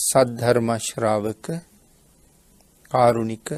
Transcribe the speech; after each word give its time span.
සද්ධර්මශ්‍රාවක 0.00 1.46
කාරුණික 2.90 3.48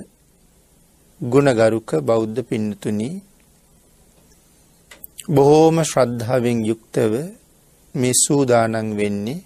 ගුණගරුක 1.20 1.90
බෞද්ධ 2.02 2.40
පින්නතුනි 2.44 3.10
බොහෝම 5.28 5.76
ශ්‍රද්ධාවෙන් 5.82 6.58
යුක්තව 6.64 7.12
මේ 7.94 8.16
සූදානන් 8.16 8.88
වෙන්නේ 8.92 9.44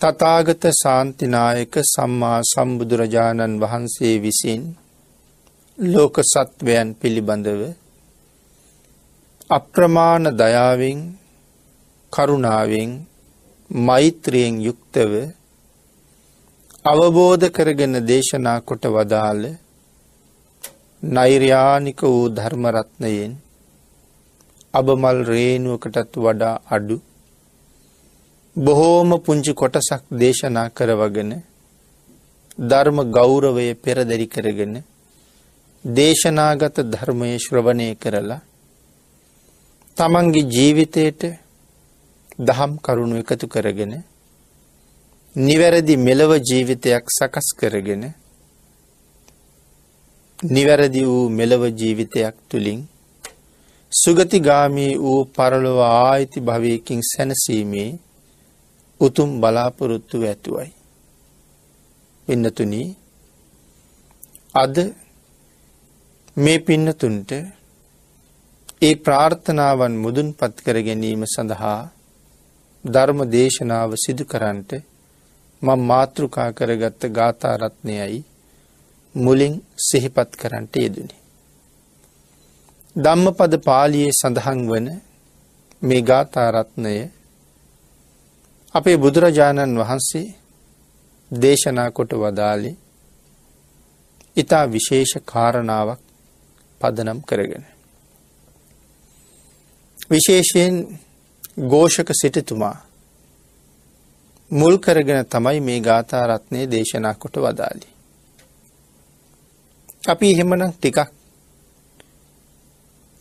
තතාගත 0.00 0.64
ශාන්තිනායක 0.72 1.74
සම්මා 1.84 2.40
සම්බුදුරජාණන් 2.44 3.60
වහන්සේ 3.62 4.14
විසින් 4.18 4.62
ලෝක 5.78 6.16
සත්වයන් 6.24 6.88
පිළිබඳව 6.94 7.62
අප්‍රමාණ 9.50 10.24
දයාවෙන් 10.34 10.98
කරුණාවෙන් 12.12 12.90
මෛත්‍රියෙන් 13.70 14.60
යුක්තව 14.60 15.12
අවබෝධ 16.84 17.50
කරගෙන 17.50 17.94
දේශනා 18.02 18.60
කොට 18.60 18.84
වදාළ 18.86 19.42
නෛර්යානික 21.02 22.00
වූ 22.02 22.28
ධර්මරත්නයෙන් 22.30 23.32
අබමල් 24.74 25.18
රේනුවකටත් 25.24 26.14
වඩා 26.16 26.56
අඩු 26.68 26.96
බොහෝම 28.56 29.10
පුංචි 29.20 29.52
කොටසක් 29.54 30.02
දේශනා 30.12 30.68
කරවගෙන 30.70 31.32
ධර්ම 32.60 32.98
ගෞරවය 33.10 33.66
පෙරදැරි 33.76 34.26
කරගෙන 34.26 34.74
දේශනාගත 35.84 36.76
ධර්මය 36.86 37.30
ශ්‍රවණය 37.38 37.88
කරලා 37.96 38.40
තමන්ගේ 39.96 40.48
ජීවිතයට 40.48 41.22
දහම් 42.38 42.72
කරුණු 42.78 43.16
එකතු 43.18 43.46
කරගෙන 43.46 43.92
නිවැරදි 45.36 45.94
මෙලව 45.98 46.30
ජීවිතයක් 46.40 47.04
සකස් 47.10 47.48
කරගෙන 47.58 48.04
නිවැරදි 50.38 51.02
වූ 51.04 51.24
මෙලව 51.30 51.62
ජීවිතයක් 51.72 52.36
තුළින් 52.48 52.80
සුගතිගාමී 53.92 54.92
වූ 54.96 55.20
පරලොව 55.26 55.78
ආයිති 55.82 56.40
භවයකින් 56.40 57.00
සැනසීමේ 57.02 57.90
උතුම් 59.00 59.30
බලාපොරොත්තු 59.40 60.16
ඇතුවයි. 60.22 60.70
පින්නතුනී 62.28 62.88
අද 64.54 64.76
මේ 66.36 66.58
පින්නතුන්ට 66.60 67.30
ඒ 68.82 68.94
ප්‍රාර්ථනාවන් 68.96 69.94
මුදුන් 69.96 70.28
පත් 70.32 70.56
කර 70.64 70.76
ගැනීම 70.80 71.22
සඳහා 71.26 71.80
ධර්ම 72.88 73.20
දේශනාව 73.26 73.90
සිදු 73.96 74.24
කරන්ට 74.24 74.70
මං 75.62 75.80
මාතෘකා 75.82 76.50
කරගත්ත 76.52 77.02
ගාථාරත්නයයි 77.10 78.18
මුලින් 79.14 79.54
සිහිපත් 79.78 80.30
කරන්ට 80.36 80.74
යෙදුනි. 80.76 81.16
ධම්මපද 82.96 83.54
පාලියේ 83.60 84.12
සඳහන් 84.12 84.60
වන 84.66 84.86
මේ 85.82 86.02
ගාථාරත්නය 86.02 86.94
අපේ 88.74 88.96
බුදුරජාණන් 88.96 89.78
වහන්සේ 89.78 90.26
දේශනා 91.30 91.90
කොට 91.90 92.12
වදාලි 92.14 92.72
ඉතා 94.36 94.64
විශේෂ 94.66 95.12
කාරණාවක් 95.24 96.00
පදනම් 96.80 97.20
කරගෙන. 97.22 97.64
විශේෂයෙන් 100.10 100.74
ගෝෂක 101.58 102.10
සිටතුමා 102.12 102.76
මුල් 104.50 104.78
කරගෙන 104.78 105.26
තමයි 105.26 105.60
මේ 105.60 105.80
ගාථාරත්නය 105.80 106.60
දේශනා 106.66 107.14
කොට 107.14 107.36
වදාලි. 107.36 107.88
අපි 110.08 110.30
එහෙමනම් 110.30 110.72
ටිකක් 110.72 110.98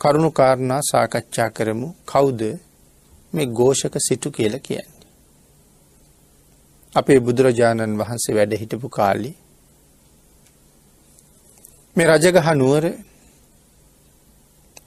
කරුණු 0.01 0.31
කාරණා 0.31 0.81
සාකච්ඡා 0.81 1.50
කරමු 1.50 1.88
කවුද 2.06 2.41
මේ 3.34 3.45
ගෝෂක 3.47 3.95
සිටු 4.00 4.31
කියල 4.31 4.59
කියන්නේ. 4.59 4.97
අපේ 6.94 7.19
බුදුරජාණන් 7.19 7.97
වහන්සේ 7.97 8.35
වැඩ 8.35 8.53
හිටපු 8.53 8.90
කාලි 8.90 9.31
මේ 11.95 12.07
රජගහ 12.07 12.50
නුවර 12.53 12.85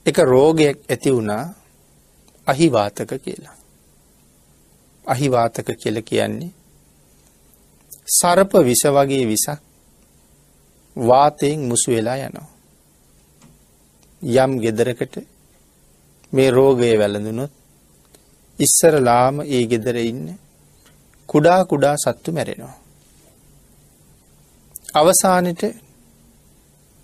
එක 0.05 0.17
රෝගයක් 0.25 0.77
ඇති 0.89 1.11
වුණා 1.11 1.45
අහිවාතක 2.47 3.11
කියලා. 3.17 3.55
අහිවාතක 5.05 5.67
කියල 5.75 5.97
කියන්නේ 6.03 6.51
සරප 8.09 8.51
විස 8.61 8.83
වගේ 8.87 9.25
විසක් 9.25 9.59
වාතයෙන් 10.95 11.59
මුසු 11.61 11.91
වෙලා 11.91 12.17
යනවා. 12.19 12.49
යම් 14.21 14.51
ගෙදරකට 14.59 15.15
මේ 16.33 16.49
රෝගය 16.49 16.91
වැළඳුනොත් 16.97 17.51
ඉස්සරලාම 18.59 19.35
ඒ 19.47 19.63
ගෙදර 19.65 19.95
ඉන්න 20.01 20.25
කුඩා 21.29 21.61
කුඩා 21.65 21.95
සත්තු 21.97 22.29
මැරෙනවා. 22.31 22.75
අවසානට 24.93 25.61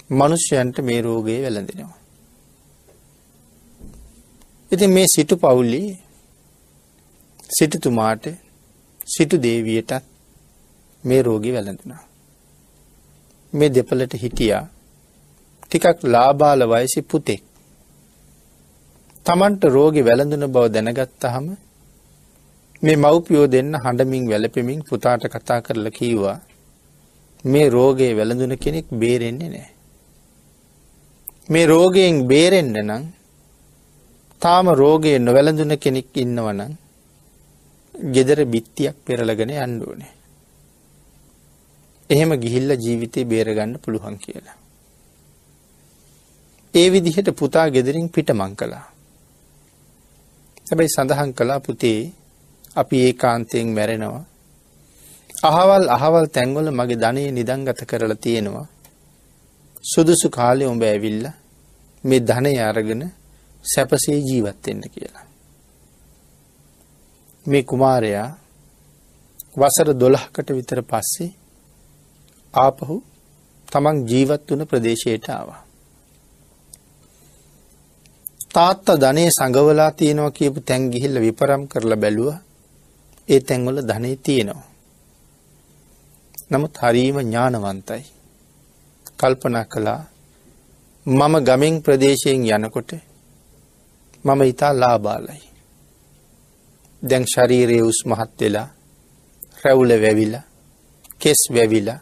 මනුෂ්‍යයන්ට 0.09 0.77
මේ 0.79 1.01
රෝගයේ 1.01 1.41
වැළඳෙනවා. 1.43 1.96
ඉතින් 4.71 4.91
මේ 4.91 5.07
සිටු 5.07 5.35
පවුල්ලි 5.35 5.81
සිටතුමාට 7.49 8.25
සිටු 9.07 9.35
දේවියටත් 9.37 10.03
මේ 11.03 11.21
රෝගි 11.21 11.53
වැළඳුනා. 11.53 12.03
මේ 13.53 13.69
දෙපලට 13.69 14.13
හිටියා 14.13 14.65
ටිකක් 15.63 16.03
ලාබාල 16.05 16.61
වයසි 16.65 17.01
පුතෙක්. 17.01 17.43
තමන්ට 19.25 19.63
රෝගි 19.67 20.01
වැළඳුන 20.01 20.45
බව 20.47 20.65
දැනගත්තහම 20.69 21.47
මේ 22.83 22.97
මව්පියෝ 22.97 23.47
දෙන්න 23.47 23.73
හඬමින් 23.75 24.29
වැලපෙමින් 24.29 24.81
පුතාට 24.89 25.23
කතා 25.27 25.61
කරලා 25.61 25.91
කීවා 25.91 26.37
මේ 27.45 27.67
රෝගයේ 27.69 28.13
වැළඳුන 28.15 28.57
කෙනෙක් 28.57 28.87
බේරෙන්නේ 28.93 29.49
නෑ. 29.49 29.69
මේ 31.49 31.65
රෝගයෙන් 31.65 32.27
බේරෙන්න්න 32.27 32.79
නම් 32.83 33.03
තාම 34.41 34.67
රෝගයේ 34.73 35.19
නොවැළඳුන 35.19 35.73
කෙනෙක් 35.77 36.13
ඉන්නවනම් 36.15 36.73
ගෙදර 37.95 38.39
බිත්තියක් 38.45 38.95
පෙරලගෙන 39.05 39.51
යන්ඩුවනේ. 39.57 40.13
එහෙම 42.09 42.31
ගිහිල්ල 42.35 42.69
ජීවිතය 42.75 43.25
බේරගන්න 43.25 43.73
පුළුවන් 43.79 44.17
කියලා. 44.17 44.57
ඒ 46.73 46.87
විදිහට 46.89 47.29
පුතා 47.33 47.67
ගෙදරින් 47.69 48.09
පිටමං 48.09 48.53
කළා. 48.55 48.85
හැබැයි 50.67 50.95
සඳහන් 50.95 51.31
කලා 51.33 51.59
පුතේ 51.59 51.99
අපි 52.75 52.95
ඒ 53.01 53.13
කාන්තයෙන් 53.13 53.67
මැරෙනවා. 53.69 54.25
අහවල් 55.43 55.83
අහවල් 55.89 56.25
තැන්වල 56.27 56.67
මගේ 56.71 56.95
ධනය 56.95 57.23
නිදංගත 57.31 57.81
කරලා 57.85 58.15
තියෙනවා. 58.17 58.67
සුදුසු 59.83 60.27
කාලෙ 60.29 60.63
උඹ 60.65 60.83
ඇවිල්ල 60.83 61.25
මේ 62.03 62.19
ධනය 62.21 62.51
අරගෙන 62.61 63.03
සැපසේ 63.67 64.19
ජීවත්වෙන්න 64.21 64.83
කියලා. 64.89 65.25
මේ 67.45 67.63
කුමාරයා 67.63 68.29
වසර 69.57 69.89
දොළහකට 69.95 70.49
විතර 70.51 70.81
පස්සේ 70.83 71.31
ආපහු 72.53 72.95
තමන් 73.67 73.97
ජීවත් 74.07 74.49
වන 74.49 74.63
ප්‍රදේශයට 74.65 75.29
ආවා. 75.29 75.61
තාත්ත 78.49 78.87
ධනය 78.97 79.23
සඟවලා 79.29 79.91
තියෙනවා 79.91 80.31
කියපු 80.31 80.59
තැන් 80.61 80.83
ගිහිල්ල 80.91 81.17
විපරම් 81.19 81.63
කරලා 81.67 81.97
බැලුව 81.97 82.29
ඒ 83.27 83.39
තැන්වල 83.39 83.79
ධනය 83.83 84.11
තියෙනවා. 84.17 84.67
නමුත් 86.51 86.73
හරීම 86.77 87.17
ඥානවන්තයි. 87.19 88.03
කල්පනා 89.17 89.65
කළා 89.65 90.01
මම 91.05 91.33
ගමෙන් 91.39 91.75
ප්‍රදේශයෙන් 91.81 92.41
යනකොට 92.47 92.91
මම 94.27 94.41
ඉතා 94.43 94.73
ලාබාලයි. 94.73 95.41
දැන් 97.03 97.23
ශරීරයේ 97.25 97.81
උස් 97.81 97.99
මහත් 98.05 98.31
වෙලා 98.39 98.67
රැවුල 99.63 99.91
වැවිලා 100.01 100.45
කෙස් 101.19 101.41
වැවිලා 101.51 101.99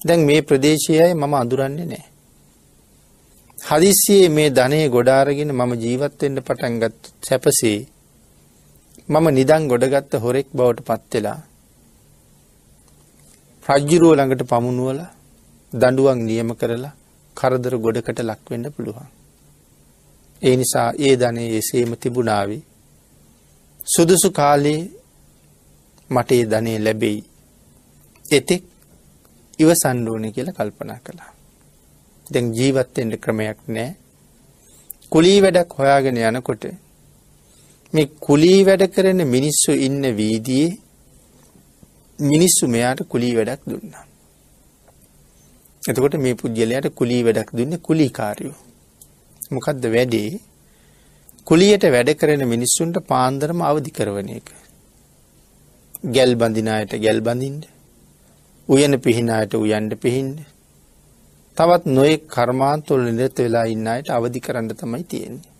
දැන් 0.00 0.20
මේ 0.20 0.40
ප්‍රදේශයයි 0.42 1.14
මම 1.14 1.34
අඳුරන්නේ 1.34 1.86
නෑ. 1.86 2.04
හදිස්සියේ 3.58 4.28
මේ 4.28 4.48
ධනය 4.50 4.78
ගොඩාරගෙන 4.88 5.52
මම 5.52 5.72
ජීවත්වෙන්ට 5.74 6.40
පටන්ගත් 6.40 6.98
සැපසේ 7.22 7.78
මම 9.08 9.26
නිදං 9.30 9.64
ගොඩගත්ත 9.68 10.12
හොරෙක් 10.16 10.48
බවට 10.52 10.86
පත්වෙලා 10.88 11.38
රජ්ජුරුව 13.62 14.12
ළඟට 14.12 14.42
පමුණුවල 14.44 15.00
දඩුවන් 15.72 16.20
නියම 16.24 16.50
කරලා 16.54 16.96
කරදර 17.36 17.74
ගොඩකට 17.76 18.20
ලක්වෙන්න 18.20 18.66
පුළුවන්. 18.72 19.19
ඒ 20.42 20.56
නිසා 20.56 20.88
ඒ 20.98 21.14
ධනය 21.16 21.42
එසේම 21.56 21.92
තිබුණාවේ 21.96 22.62
සුදුසු 23.86 24.30
කාලේ 24.30 24.80
මට 26.10 26.30
ඒ 26.32 26.44
ධනය 26.44 26.72
ලැබෙයි 26.78 27.20
එතෙක් 28.24 28.62
ඉවසන්න 29.58 30.08
ඕනේ 30.08 30.32
කියලා 30.32 30.54
කල්පනා 30.54 31.00
කළා. 31.00 31.32
දැන් 32.26 32.46
ජීවත් 32.54 32.96
වෙන්න 32.96 33.18
ක්‍රමයක් 33.18 33.58
නැහැ. 33.68 33.96
කුලී 35.12 35.38
වැඩක් 35.40 35.72
හොයාගෙන 35.72 36.20
යනකොට 36.20 36.64
මේ 37.92 38.06
කුලී 38.20 38.60
වැඩ 38.64 38.84
කරන 38.88 39.20
මිනිස්සු 39.26 39.72
ඉන්න 39.78 40.02
වීදියේ 40.16 40.78
මිනිස්සු 42.18 42.68
මෙයාට 42.68 43.00
කුලී 43.08 43.34
වැඩක් 43.36 43.62
දුන්නා. 43.66 44.04
එතකොට 45.82 46.14
මේ 46.16 46.34
පුද්ගලයාට 46.34 46.88
කුලී 46.94 47.22
වැඩක් 47.24 47.50
දුන්නේ 47.52 47.78
කුලීකාරයෝ. 47.80 48.56
මොකද්ද 49.50 49.84
වැඩේ? 49.88 50.40
කුලියට 51.46 51.84
වැඩ 51.86 52.10
කරන 52.14 52.42
මිනිස්සුන්ට 52.46 52.96
පාන්දරම 53.04 53.60
අවදි 53.62 53.90
කරවන 53.90 54.28
එක. 54.30 54.48
ගැල් 56.06 56.32
බඳින 56.34 56.68
අයට 56.68 56.92
ගැල් 56.98 57.20
බඳින්න. 57.20 57.60
උයන 58.68 58.94
පිහින 59.00 59.30
අයට 59.30 59.54
උයන්ඩ 59.54 59.94
පිහින්න. 59.96 60.32
තවත් 61.56 61.84
නොයෙක් 61.88 62.22
කර්මාන්තවල 62.28 63.04
නිරත 63.10 63.36
වෙලා 63.38 63.66
ඉන්න 63.66 63.86
අයට 63.86 64.10
අවදි 64.10 64.40
කරන්න 64.40 64.70
තමයි 64.74 65.04
තියෙන්නේ. 65.04 65.50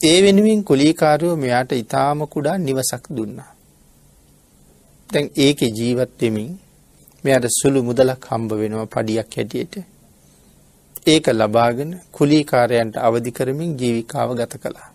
ඒ 0.00 0.18
වෙනුවෙන් 0.22 0.64
කුලීකාරයෝ 0.64 1.36
මෙයාට 1.36 1.72
ඊටාම 1.72 2.26
කුඩා 2.28 2.56
නිවසක් 2.58 3.04
දුන්නා. 3.10 3.52
දැන් 5.10 5.26
ඒකේ 5.36 5.70
ජීවත් 5.70 6.20
වෙමින් 6.20 6.50
මෙයාට 7.24 7.46
සුළු 7.52 7.82
මුදලක් 7.82 8.24
හම්බ 8.26 8.50
වෙනවා 8.54 8.86
පඩියක් 8.86 9.36
හැටියට. 9.36 9.74
ඒක 11.06 11.26
ලබාගෙන 11.30 11.90
කුලීකාරයන්ට 12.10 12.96
අවදි 12.98 13.30
කරමින් 13.30 13.70
ජීවිකාව 13.74 14.28
ගත 14.34 14.52
කළා. 14.56 14.90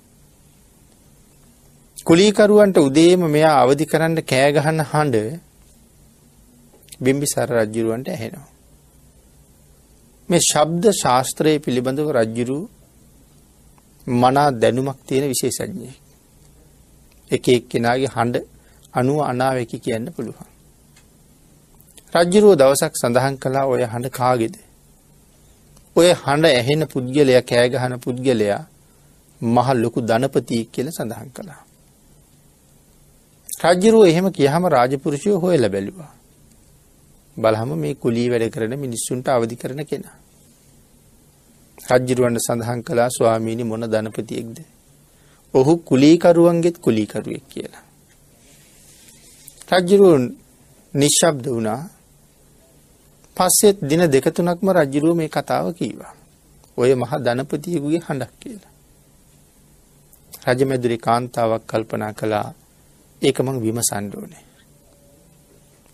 කුලීකරුවන්ට 1.98 2.78
උදේම 2.80 3.22
මෙයා 3.28 3.56
අවදි 3.58 3.86
කරන්න 3.86 4.18
කෑ 4.24 4.50
ගහන 4.54 4.80
හඬ 4.84 5.16
බිම්බිසාර 7.00 7.50
රජුරවන්ට 7.52 8.08
ඇහෙනවා. 8.08 8.50
මේ 10.30 10.42
ශබ්ද 10.42 10.84
ශාස්ත්‍රයේ 10.94 11.60
පිළිබඳව 11.60 12.10
රජ්ජුරු 12.12 12.60
මනා 14.08 14.50
දැනුමක් 14.54 15.00
තියෙන 15.08 15.26
විශේෂඥයෙක්. 15.26 15.98
එක 17.30 17.46
එක්කෙනාගේ 17.50 18.14
හඬ 18.16 18.36
අනුව 18.94 19.20
අනාවැකි 19.24 19.78
කියන්න 19.80 20.08
පුළුවන්. 20.10 20.48
රජ්ජුරුව 22.14 22.54
දවසක් 22.56 22.94
සඳහන් 22.94 23.36
කළා 23.38 23.66
ඔය 23.66 23.84
හඬ 23.84 24.10
කාගෙද. 24.12 24.56
ඔය 25.96 26.10
හඬ 26.14 26.46
ඇහෙන 26.50 26.82
පුද්ගලයා 26.88 27.42
කෑගහන 27.42 27.94
පුද්ගලයා 28.00 28.62
මහ 29.42 29.68
ලොකු 29.74 30.00
ධනපතියෙක් 30.02 30.68
කියලා 30.72 30.92
සඳහන් 30.92 31.30
කළා. 31.30 31.62
රජ්ජුරුව 33.64 34.04
එහෙම 34.06 34.28
කියහම 34.32 34.64
රාජපුරුෂයෝ 34.68 35.40
හොයලා 35.40 35.70
බැලුවා. 35.70 36.12
බලහම 37.38 37.72
මේ 37.76 37.96
කුලී 37.96 38.28
වැඩ 38.30 38.46
කරන 38.50 38.74
මිනිස්සුන්ට 38.76 39.28
අවදි 39.28 39.56
කරන 39.56 39.82
කෙනා. 39.86 40.18
රජ්ජුරුවන්ට 41.92 42.40
සඳහන් 42.40 42.82
කළා 42.84 43.10
ස්වාමීනි 43.10 43.64
මොන 43.64 43.84
ධනපතියෙක්ද. 43.86 44.58
ඔහු 45.54 45.74
කුලීකරුවන්ගෙත් 45.80 46.78
කුලීකරුවෙක් 46.78 47.46
කියලා. 47.48 47.84
රජ්ජුරුවන් 49.72 50.24
නිශ්ශබ්ද 50.94 51.46
වුණා 51.48 51.82
පස්සෙත් 53.38 53.78
දින 53.82 54.02
දෙක 54.08 54.26
තුනක්ම 54.32 54.68
රජ්ජුරුව 54.72 55.16
මේ 55.18 55.30
කතාව 55.30 55.74
කීවා. 55.74 56.14
ඔය 56.78 56.92
මහ 56.94 57.12
ධනපතියකුගේ 57.18 58.02
හඬක් 58.02 58.34
කියලා. 58.40 58.74
රජමැදුරි 60.48 60.98
කාන්තාවක් 60.98 61.64
කල්පනා 61.64 62.14
කළා 62.14 62.48
ඒක 63.22 63.38
මං 63.40 63.58
විමසන්න 63.60 64.06
ඕනේ. 64.14 64.44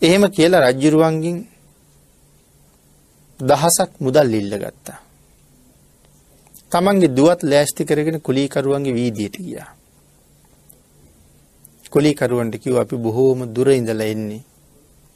එහෙම 0.01 0.23
කියලා 0.29 0.65
රජ්ජුරුවන්ගෙන් 0.65 1.37
දහසක් 3.39 3.91
මුදල් 3.99 4.33
ඉල්ල 4.33 4.53
ගත්තා. 4.55 4.99
තමන්ගේ 6.71 7.09
දුවත් 7.09 7.41
ලෑස්ති 7.43 7.85
කරගෙන 7.85 8.17
කුලීකරුවන්ගේ 8.19 8.93
වීදියට 8.93 9.35
ගියා. 9.37 9.69
කුලීකරුවන්ට 11.91 12.55
කිව්ව 12.57 12.77
අපි 12.77 12.95
බොහෝම 12.97 13.39
දුර 13.47 13.69
ඉඳලා 13.71 14.07
එන්නේ. 14.07 14.43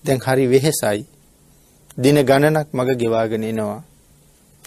දැන් 0.04 0.20
හරි 0.20 0.46
වෙහෙසයි. 0.48 1.06
දින 1.98 2.18
ගණනක් 2.20 2.70
මග 2.74 2.90
ගෙවාගෙන 2.96 3.44
එනවා. 3.44 3.84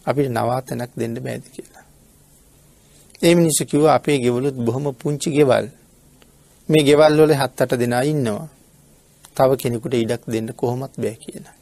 අපිට 0.07 0.31
නවාතැනක් 0.31 0.93
දෙන්න 0.97 1.15
බෑද 1.17 1.45
කියලා. 1.55 1.85
ඒ 3.23 3.35
මිනිස්සු 3.35 3.63
කිව්වා 3.67 3.95
අපේ 3.95 4.19
ගෙවලුත් 4.19 4.57
බොහොම 4.57 4.87
පුංචි 4.95 5.31
ගෙවල්. 5.31 5.67
මේ 6.69 6.83
ගෙවල් 6.83 7.13
වල 7.19 7.33
හත් 7.33 7.61
අට 7.61 7.73
දෙනා 7.75 8.03
ඉන්නවා. 8.03 8.49
තව 9.37 9.51
කෙනෙකුට 9.57 9.95
ඉඩක් 9.95 10.23
දෙන්න 10.27 10.49
කොහොමත් 10.53 10.95
බෑ 10.97 11.17
කියලා. 11.17 11.57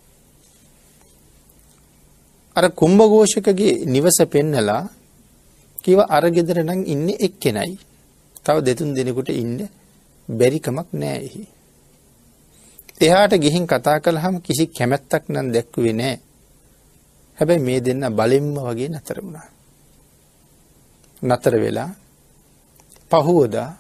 අර 2.57 2.65
කුම්භඝෝෂකගේ 2.71 3.75
නිවස 3.85 4.19
පෙන්නලා 4.33 4.85
කිව 5.85 5.99
අර 6.09 6.25
ගෙදර 6.31 6.59
නම් 6.63 6.81
ඉන්නේ 6.85 7.21
එක්කෙනයි. 7.21 7.75
තව 8.45 8.57
දෙතුන් 8.63 8.95
දෙනෙකුට 8.95 9.29
ඉන්න 9.35 9.59
බැරිකමක් 10.29 10.89
නෑ 10.93 11.19
එහි. 11.19 11.56
එහාට 13.01 13.33
ගිහින් 13.35 13.67
කතා 13.67 14.01
කළාම 14.01 14.41
කිසි 14.41 14.67
කැමැත්තක් 14.69 15.29
නම් 15.29 15.53
දැක්ුවේ 15.53 15.93
නෑ. 15.93 16.17
හැබැයි 17.39 17.61
මේ 17.61 17.81
දෙන්න 17.81 18.05
බලෙන්ම 18.11 18.55
වගේ 18.57 18.89
නතර 18.89 19.19
වුණා. 19.23 19.49
නතර 21.23 21.55
වෙලා 21.55 21.91
පහුවදා 23.11 23.71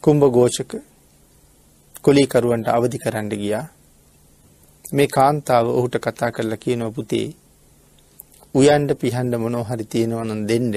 කුම්භඝෝෂක 0.00 0.72
කොලීකරුවන්ට 2.02 2.68
අවදි 2.68 2.98
කරන්න 2.98 3.28
ගියා. 3.32 3.66
මේ 4.84 5.08
කාන්තාව 5.08 5.66
ඔහුට 5.68 5.96
කතා 5.98 6.30
කරලා 6.30 6.56
කියනවා 6.56 6.90
පුතේ 6.90 7.26
උයන්ඩ 8.54 8.90
පිහන්ඩ 8.94 9.34
මොනෝ 9.36 9.64
හරි 9.64 9.84
තියෙනවනම් 9.84 10.42
දෙන්ඩ 10.46 10.74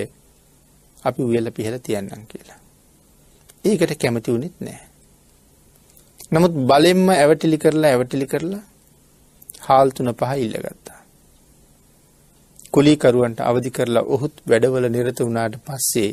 අපි 0.97 1.21
උයල 1.23 1.47
පිහල 1.51 1.75
තියන්නම් 1.77 2.23
කියලා. 2.25 2.59
ඒකට 3.65 3.91
කැමති 3.95 4.31
වුනෙත් 4.31 4.55
නෑ. 4.59 4.88
නමුත් 6.31 6.53
බලෙන්ම 6.63 7.07
ඇවටිලි 7.11 7.57
කරලා 7.57 7.91
ඇවටිලි 7.91 8.25
කරලා 8.27 8.63
හාල්තුන 9.61 10.09
පහ 10.13 10.31
ඉල්ලගත්තා. 10.37 10.99
කුලීකරුවන්ට 12.71 13.39
අවදි 13.41 13.69
කරලා 13.71 14.05
ඔහුත් 14.07 14.35
වැඩවල 14.45 14.85
නිරත 14.87 15.19
වුණාට 15.19 15.55
පස්සේ 15.65 16.11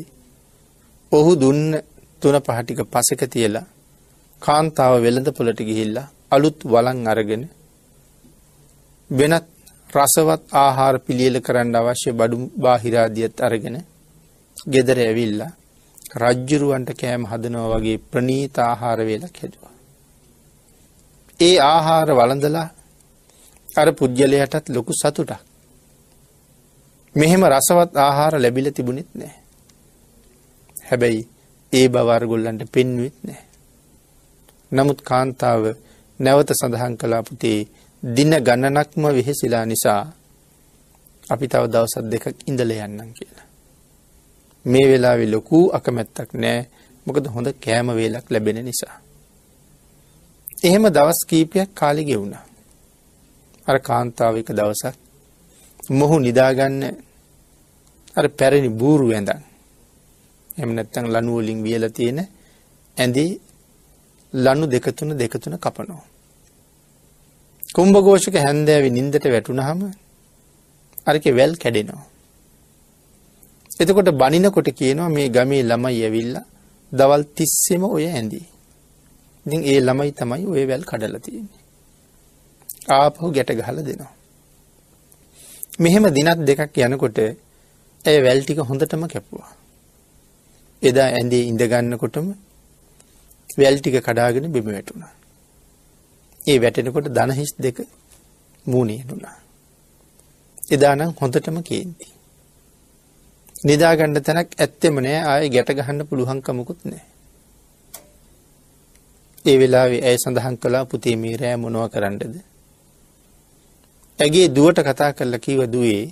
ඔහු 1.11 1.31
දුන්න 1.35 1.61
තුන 2.21 2.37
පහටික 2.39 2.79
පසක 2.85 3.21
තියලා 3.27 3.65
කාන්තාව 4.41 4.93
වෙළඳ 4.99 5.29
පොලට 5.31 5.61
ගිහිල්ලා 5.61 6.07
අලුත් 6.31 6.59
වලං 6.65 6.99
අරගෙන 7.07 7.43
වෙනත් 9.09 9.47
රසවත් 9.89 10.43
ආහාර 10.55 10.95
පිළියෙල 10.99 11.37
කරන්න 11.41 11.75
අවශ්‍ය 11.75 12.09
බඩු 12.13 12.37
බාහිරාදියත් 12.57 13.37
අරගෙන 13.41 13.77
ගෙදර 14.67 14.97
ඇවිල්ලා 15.01 15.51
රජ්ජුරුවන්ට 16.17 16.89
කෑම 16.95 17.23
හදනවා 17.25 17.71
වගේ 17.73 17.97
ප්‍රනීත 18.05 18.55
ආහාර 18.61 18.99
වේලක් 19.01 19.35
හැදුවා. 19.37 19.76
ඒ 21.39 21.55
ආහාර 21.63 22.09
වළඳලා 22.09 22.67
අර 23.69 23.87
පුද්ගලයටත් 23.93 24.69
ලොකු 24.69 24.93
සතුටක්. 24.93 25.41
මෙහෙම 27.15 27.43
රසවත් 27.45 27.91
ආහාර 27.97 28.33
ලැබිල 28.35 28.67
තිබුණෙත් 28.71 29.09
නෑ. 29.13 29.33
හැබැයි 30.75 31.21
ඒ 31.73 31.87
බවර්ගොල්ලන්ට 31.87 32.63
පෙන්වෙත් 32.71 33.17
නෑ. 33.23 33.41
නමුත් 34.71 34.99
කාන්තාව 35.01 35.63
නැවත 36.19 36.49
සඳහන් 36.51 36.93
කලා 36.97 37.23
පුතේ 37.23 37.59
දින 38.03 38.33
ගණනක්ම 38.39 39.03
වෙහෙසිලා 39.09 39.65
නිසා 39.65 40.01
අපි 41.23 41.45
තව 41.47 41.63
දවසත් 41.65 42.05
දෙකක් 42.05 42.25
ඉඳල 42.45 42.71
යන්නම් 42.77 43.11
කියලා. 43.13 43.47
මේ 44.65 44.85
වෙලාවෙ 44.85 45.25
ලොකූ 45.27 45.65
අකමැත්තක් 45.71 46.31
නෑ 46.35 46.59
මොකද 47.05 47.25
හොඳ 47.27 47.47
කෑම 47.55 47.87
වේලක් 47.89 48.25
ලැබෙන 48.29 48.59
නිසා. 48.65 49.06
එහෙම 50.63 50.83
දවස් 50.87 51.19
කීපයක් 51.25 51.69
කාලි 51.73 52.03
ගෙවුණා. 52.03 52.45
අර 53.67 53.77
කාන්තාව 53.79 54.33
එක 54.37 54.49
දවසක් 54.49 54.95
මොහු 55.89 56.15
නිදාගන්න 56.19 56.83
අර 58.15 58.25
පැරණි 58.29 58.69
බූරු 58.71 59.07
ඇඳන් 59.11 59.41
එම 60.57 60.69
නැත්තං 60.73 61.05
ලනුවලින් 61.05 61.59
වියල 61.63 61.85
තියෙන 61.89 62.19
ඇඳේ 62.97 63.39
ලනු 64.33 64.65
දෙකතුන 64.65 65.09
දෙකතුන 65.13 65.55
කපනෝ. 65.57 66.01
කුම්භඝෝෂක 67.63 68.35
හැන්දෑවි 68.37 68.89
නින්දට 68.89 69.25
වැටුණහම 69.25 69.81
අරක 71.07 71.25
වැල් 71.29 71.53
කැඩෙනවා. 71.55 72.03
එතකොට 73.71 74.09
බනිනකොට 74.11 74.69
කියනවා 74.71 75.09
මේ 75.09 75.29
ගමේ 75.29 75.63
ළමයි 75.63 76.03
ඇවිල්ල 76.03 76.35
දවල් 76.91 77.23
තිස්සෙම 77.35 77.83
ඔය 77.85 78.05
ඇඳී. 78.07 78.45
ඉතින් 79.47 79.61
ඒ 79.63 79.79
ළමයි 79.79 80.11
තමයි 80.11 80.45
ඔය 80.45 80.63
වැල් 80.67 80.83
කඩලා 80.83 81.19
තියෙන්නේ. 81.19 81.61
ආපහු 82.89 83.31
ගැට 83.31 83.51
ගහලා 83.51 83.75
දෙනවා. 83.79 84.11
මෙහෙම 85.79 86.05
දිනක් 86.09 86.39
දෙකක් 86.41 86.77
යනකොට 86.79 87.17
ඇය 88.05 88.17
වැල් 88.21 88.39
ටික 88.41 88.59
හොඳටම 88.61 89.03
කැපුවා. 89.05 89.51
එදා 90.81 91.07
ඇඳේ 91.09 91.43
ඉඳ 91.43 91.61
ගන්නකොටම 91.63 92.27
වැල් 93.57 93.77
ටික 93.79 93.97
කඩාගෙන 94.01 94.51
බිම 94.51 94.65
වැටුණා. 94.67 95.13
ඒ 96.41 96.57
වැටෙනකොට 96.59 97.07
දනහිස් 97.09 97.51
දෙක 97.57 97.77
මූුණේ 98.65 99.01
නුනා. 99.05 99.37
එදානම් 100.71 101.11
හොඳටම 101.13 101.57
කේන්ති. 101.61 102.07
නිදාගණ්ඩ 103.65 104.19
තැනක් 104.21 104.49
ඇත්තෙම 104.55 104.95
නෑ 104.97 105.19
ආය 105.25 105.45
ගැට 105.49 105.69
ගහන්න 105.73 106.07
පුළුවන්කමකුත් 106.09 106.81
නෑ. 106.85 107.03
ඒ 109.45 109.57
වෙලාවේ 109.59 110.01
ඇය 110.03 110.17
සඳහන් 110.17 110.55
කලා 110.57 110.85
පුතේ 110.85 111.15
මේ 111.15 111.35
රෑ 111.37 111.57
මොනව 111.57 111.89
කරන්නද. 111.89 112.23
ඇගේ 114.19 114.47
දුවට 114.49 114.79
කතා 114.83 115.11
කරල 115.13 115.35
කිව 115.37 115.59
දුවේ 115.65 116.03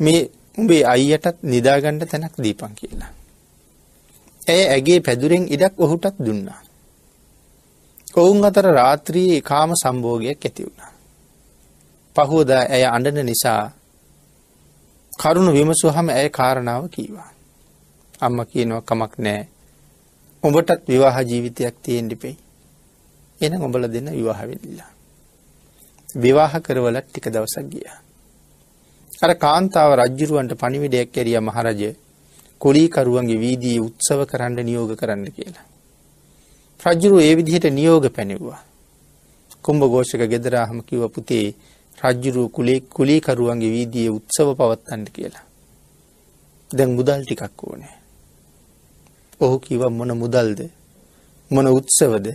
මේ 0.00 0.20
උඹේ 0.58 0.82
අයියටත් 0.84 1.36
නිදාගණ්ඩ 1.44 2.02
තැනක් 2.04 2.34
දීපන් 2.38 2.74
කියලා. 2.74 3.12
ඇය 4.42 4.64
ඇගේ 4.66 4.98
පැදුරෙන් 5.00 5.44
ඉඩක් 5.48 5.74
ඔහුටත් 5.78 6.16
දුන්නා. 6.18 6.60
ඔවුන් 8.14 8.44
අතර 8.44 8.66
රාත්‍රී 8.72 9.42
කාම 9.42 9.70
සම්බෝගයක් 9.74 10.40
ඇති 10.40 10.62
වුණා. 10.62 10.92
පහුවද 12.16 12.50
ඇය 12.50 12.84
අඩන 12.86 13.18
නිසා 13.22 13.62
කරුණු 15.12 15.50
විමසුහම 15.52 16.06
ඇය 16.10 16.28
කාරණාව 16.30 16.82
කීවා. 16.88 17.30
අම්ම 18.20 18.38
කියනවා 18.44 18.82
කමක් 18.82 19.14
නෑ 19.18 19.42
උඹටත් 20.44 20.84
විවාහ 20.86 21.16
ජීවිතයක් 21.20 21.74
තියෙන් 21.80 22.06
ඩිපෙයි. 22.06 22.36
එන 23.40 23.52
ඔබල 23.58 23.88
දෙන්න 23.88 24.08
විවාහවෙල්ලා. 24.10 24.90
විවාහ 26.16 26.52
කරවලත් 26.60 27.06
ටික 27.06 27.26
දවසක් 27.28 27.64
ගිය. 27.64 27.86
අර 29.10 29.30
කාන්තාව 29.36 29.90
රජ්ජුරුවන්ට 29.96 30.52
පනිවිඩයක් 30.54 31.08
කැරිය 31.10 31.40
මහරජ 31.40 31.82
කොලීකරුවන්ගේ 32.60 33.38
වීදී 33.38 33.78
උත්සව 33.78 34.20
කරන්න 34.26 34.60
නියෝග 34.60 34.92
කරන්න 34.94 35.26
කියලා. 35.28 35.66
රජ්ජුරු 36.80 37.16
ඒ 37.20 37.34
විදිහට 37.34 37.66
නියෝග 37.70 38.04
පැනෙව්වා. 38.10 38.60
කුම්භ 39.62 39.88
ගෝෂක 39.88 40.22
ගෙදරාහම 40.26 40.78
කිව 40.82 41.02
පුතේ 41.08 41.54
රජ්ජුරු 41.98 42.48
කුලේ 42.50 42.80
කුලීකරුවන්ගේ 42.90 43.70
වීදිය 43.70 44.08
උත්සව 44.10 44.48
පවත්තන්න 44.54 45.04
කියලා. 45.06 45.44
දැන් 46.70 46.90
මුදල් 46.90 47.20
ටිකක් 47.22 47.62
ඕනේ. 47.62 48.03
ඔහු 49.40 49.56
කිව 49.58 49.82
මොන 49.90 50.12
මුදල්ද 50.14 50.60
මොන 51.50 51.66
උත්සවද 51.68 52.26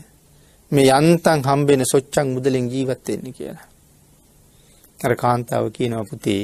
මේ 0.72 0.92
යන්තන් 0.92 1.40
හම්බෙන 1.44 1.82
සොච්චන් 1.86 2.28
මුදලින් 2.28 2.68
ජීවත්වෙන්නේ 2.68 3.34
කියලා. 3.34 3.68
අර 5.00 5.14
කාන්තාව 5.16 5.66
කියනව 5.72 6.04
පුතේ 6.10 6.44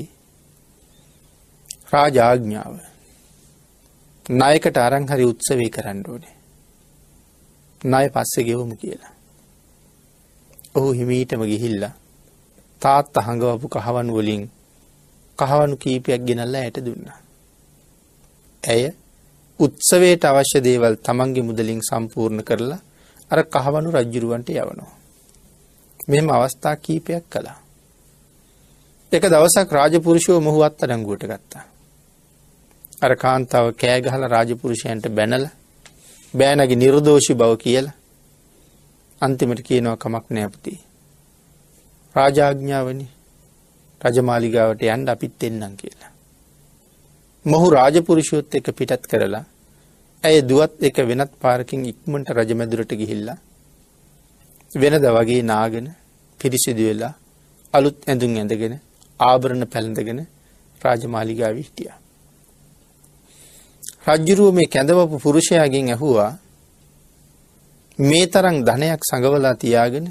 රාජාඥාව 1.92 2.74
නායකට 4.26 4.78
අරංහරි 4.78 5.26
උත්සවේ 5.26 5.70
කරන්න 5.70 6.02
ඕනේ. 6.10 6.36
ණය 7.82 8.08
පස්සේ 8.10 8.44
ගෙවමු 8.44 8.76
කියලා. 8.76 9.14
ඔහු 10.76 10.90
හිමීටම 10.92 11.42
ගිහිල්ලා 11.44 11.94
තාත්ත 12.82 13.16
හඟවපු 13.18 13.68
කහවණු 13.70 14.14
වලින් 14.14 14.44
කහවණු 15.38 15.76
කීපයක් 15.78 16.22
ගෙනල්ලා 16.22 16.62
ඇයට 16.62 16.86
දුන්නා. 16.86 17.18
ඇය 18.64 18.84
උත්සවයට 19.60 20.24
අවශ්‍ය 20.24 20.60
දේවල් 20.60 20.96
තමන්ගේ 20.98 21.44
මුදලින් 21.44 21.82
සම්පූර්ණ 21.82 22.42
කරලා 22.42 22.82
අර 23.32 23.40
කහවණු 23.46 23.90
රජ්ජුරුවන්ට 23.92 24.50
යවනවා. 24.52 24.94
මෙම 26.08 26.28
අවස්ථා 26.30 26.76
කීපයක් 26.78 27.26
කළා. 27.26 27.58
එක 29.12 29.24
දවසක් 29.24 29.70
රාජපුරුෂෝ 29.72 30.40
මොහු 30.40 30.60
අත් 30.62 30.84
අඩංගුවට 30.84 31.24
ගත්තා. 31.24 31.66
අර 33.02 33.12
කාන්තාව 33.16 33.66
කෑගහල 33.74 34.24
රාජපුරුෂයන්ට 34.26 35.06
බැනල 35.10 35.46
බෑනගේ 36.34 36.76
නිර්දෝෂි 36.76 37.34
බව 37.34 37.52
කියලා 37.58 37.96
අන්තිමට 39.22 39.62
කියනවා 39.62 39.96
කමක් 39.96 40.26
නෑපති. 40.30 40.74
රාජාඥාවනි 42.16 43.08
රජමාලිගාවට 44.02 44.82
යන්ඩ 44.86 45.10
අපිත් 45.10 45.44
එන්නම් 45.44 45.76
කියලා. 45.76 46.15
මොහු 47.46 47.68
රාජපුරුෂයොත් 47.70 48.56
එක 48.56 48.68
පිටත් 48.72 49.04
කරලා 49.06 49.44
ඇය 50.24 50.38
දුවත් 50.42 50.74
එක 50.82 50.98
වෙනත් 51.04 51.32
පාරකින් 51.40 51.82
ඉක්මට 51.86 52.30
රජමැදුරට 52.32 52.92
ගිහිල්ලා 52.92 53.38
වෙනද 54.72 55.06
වගේ 55.08 55.44
නාගෙන 55.44 55.88
පිරිසිදු 56.40 56.84
වෙලා 56.84 57.14
අලුත් 57.74 57.98
ඇඳුම් 58.08 58.34
ඇඳගෙන 58.36 58.74
ආභරණ 59.20 59.64
පැළඳගෙන 59.66 60.20
රාජමාලිගා 60.82 61.52
විහිටිය. 61.52 61.92
රජ්ජුරුව 64.08 64.54
මේ 64.54 64.68
කැඳවපු 64.68 65.20
පුරුෂයාගෙන් 65.20 65.88
ඇහුවා 65.90 66.32
මේ 68.00 68.26
තරං 68.28 68.58
ධනයක් 68.64 69.02
සඟවලා 69.04 69.56
තියාගෙන 69.56 70.08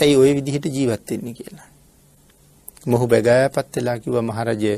ඇයි 0.00 0.16
ඔය 0.16 0.30
විදිහට 0.34 0.66
ජීවත්වෙන්නේ 0.66 1.34
කියලා. 1.34 1.68
මොහු 2.86 3.04
බැගෑ 3.06 3.48
පත්වෙලා 3.50 3.98
කිව 3.98 4.14
මහරජය 4.22 4.74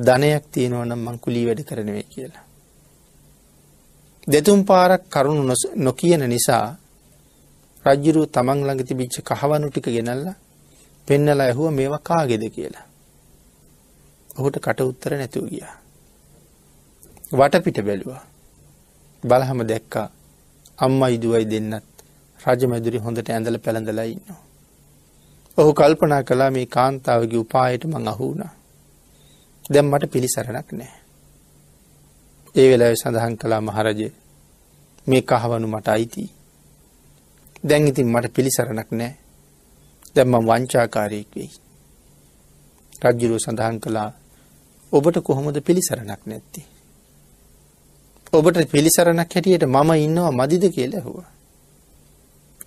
ධනයක් 0.00 0.44
තියෙනවා 0.52 0.84
නම් 0.84 1.00
මං 1.00 1.16
කුලී 1.18 1.46
වැඩ 1.46 1.60
කරනවේ 1.60 2.04
කියලා. 2.04 2.44
දෙතුන් 4.26 4.60
පාරක් 4.64 5.02
කරුණු 5.08 5.54
නොකියන 5.76 6.22
නිසා 6.26 6.66
රජ්ජුරුව 7.84 8.26
තමන් 8.26 8.58
ළඟ 8.58 8.84
තිබිච්ච 8.84 9.16
කහවනු 9.22 9.66
ටික 9.68 9.86
ගෙනල්ලා 9.88 10.36
පෙන්නලා 11.08 11.46
ඇහුව 11.46 11.68
මේවා 11.70 11.98
කාගෙද 12.00 12.42
කියලා. 12.48 12.86
ඔහුට 14.30 14.56
කට 14.58 14.80
උත්තර 14.82 15.12
නැතුව 15.12 15.46
ගියා. 15.48 15.74
වටපිට 17.32 17.78
බැලුවා. 17.80 18.22
බලහම 19.22 19.60
දැක්කා 19.62 20.08
අම්මයි 20.78 21.16
දුවයි 21.18 21.44
දෙන්නත් 21.44 21.84
රජමැදුරි 22.40 22.98
හොඳට 22.98 23.28
ඇඳල 23.30 23.58
පැළඳලා 23.58 24.04
ඉන්නවා. 24.04 24.40
ඔහු 25.58 25.70
කල්පනා 25.74 26.22
කලා 26.22 26.50
මේ 26.50 26.66
කාන්තාවගේ 26.68 27.38
උපායට 27.38 27.84
මං 27.84 28.08
අහුුණා. 28.08 28.52
දැම් 29.70 29.86
මට 29.86 30.10
පිළිසරණක් 30.10 30.68
නෑ. 30.72 30.92
ඒ 32.54 32.66
වෙලාව 32.70 32.94
සඳහන් 32.94 33.34
කලා 33.36 33.60
මහරජය 33.60 34.08
මේ 35.06 35.22
කහවනු 35.22 35.66
මට 35.68 35.88
අයිති. 35.88 36.24
දැන් 37.64 37.86
ඉතින් 37.86 38.08
මට 38.08 38.34
පිළිසරණක් 38.34 38.90
නෑ 38.92 39.12
දැම්ම 40.16 40.34
වංචාකාරයෙක් 40.42 41.28
වෙයි. 41.36 41.50
රජ්ජුරුව 43.02 43.38
සඳහන් 43.38 43.80
කළා 43.80 44.10
ඔබට 44.92 45.16
කොහොමද 45.20 45.56
පිළිසරණක් 45.60 46.22
නැත්ති. 46.26 46.62
ඔබට 48.32 48.70
පිළිසරණක් 48.70 49.34
හැටියට 49.34 49.64
මම 49.66 49.90
ඉන්නවා 49.98 50.32
මදිද 50.32 50.64
කියල 50.70 50.94
ඇහුව. 50.94 51.18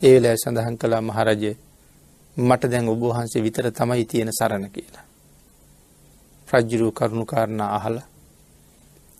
ඒවෙලා 0.02 0.38
සඳහන් 0.38 0.78
කළා 0.78 1.02
මහරජය 1.04 1.52
මට 2.38 2.64
දැන් 2.68 2.88
ඔබහන්සේ 2.90 3.44
විතර 3.44 3.72
තමයි 3.72 4.06
තියෙන 4.06 4.32
සරණ 4.32 4.70
කියලා. 4.70 5.06
රජ්ජුරුව 6.54 6.92
කරුණු 6.92 7.26
කාරණා 7.26 7.70
අහල 7.76 7.96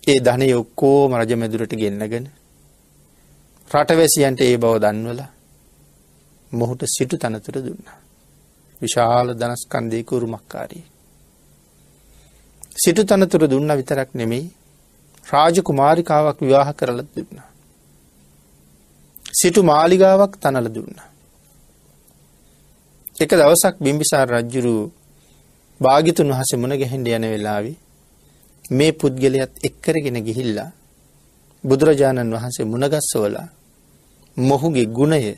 ඒ 0.04 0.18
ධනය 0.20 0.46
ඔක්කෝම 0.54 1.12
රජමැදුරට 1.14 1.74
ගෙන්න්නගෙන 1.74 2.26
රටවැසියන්ට 3.70 4.40
ඒ 4.40 4.56
බව 4.56 4.74
දන්වල 4.78 5.20
මොහුට 6.52 6.82
සිටු 6.88 7.16
තනතුර 7.16 7.56
දුන්න. 7.58 7.86
විශාල 8.80 9.28
දනස්කන්දයක 9.34 10.12
උරුමක්කාරී. 10.12 10.84
සිටු 12.76 13.02
තනතුර 13.04 13.42
දුන්න 13.46 13.70
විතරක් 13.72 14.10
නෙමෙයි 14.12 14.44
රාජ 15.26 15.56
කුමාරිකාවක් 15.60 16.38
විවාහ 16.40 16.70
කරලත් 16.72 17.08
දුන්න. 17.14 17.38
සිටු 19.34 19.60
මාලිගාවක් 19.62 20.32
තනල 20.38 20.68
දුන්න. 20.70 20.96
එක 23.16 23.30
දවසක් 23.32 23.74
බිම්බිසාර 23.78 24.28
රජ්ජුරු 24.30 24.76
භාගිතුන් 25.80 26.28
වහස 26.30 26.50
මුණ 26.54 26.74
ගැහෙන්ඩ 26.74 27.08
යන 27.08 27.24
වෙලාවි 27.24 27.72
මේ 28.70 28.92
පුද්ගලයත් 28.92 29.52
එක්කරගෙන 29.62 30.18
ගිහිල්ලා 30.20 30.70
බුදුරජාණන් 31.64 32.32
වහන්සේ 32.32 32.64
මුණගස්සවල 32.64 33.36
මොහුගේ 34.36 34.86
ගුණය 34.88 35.36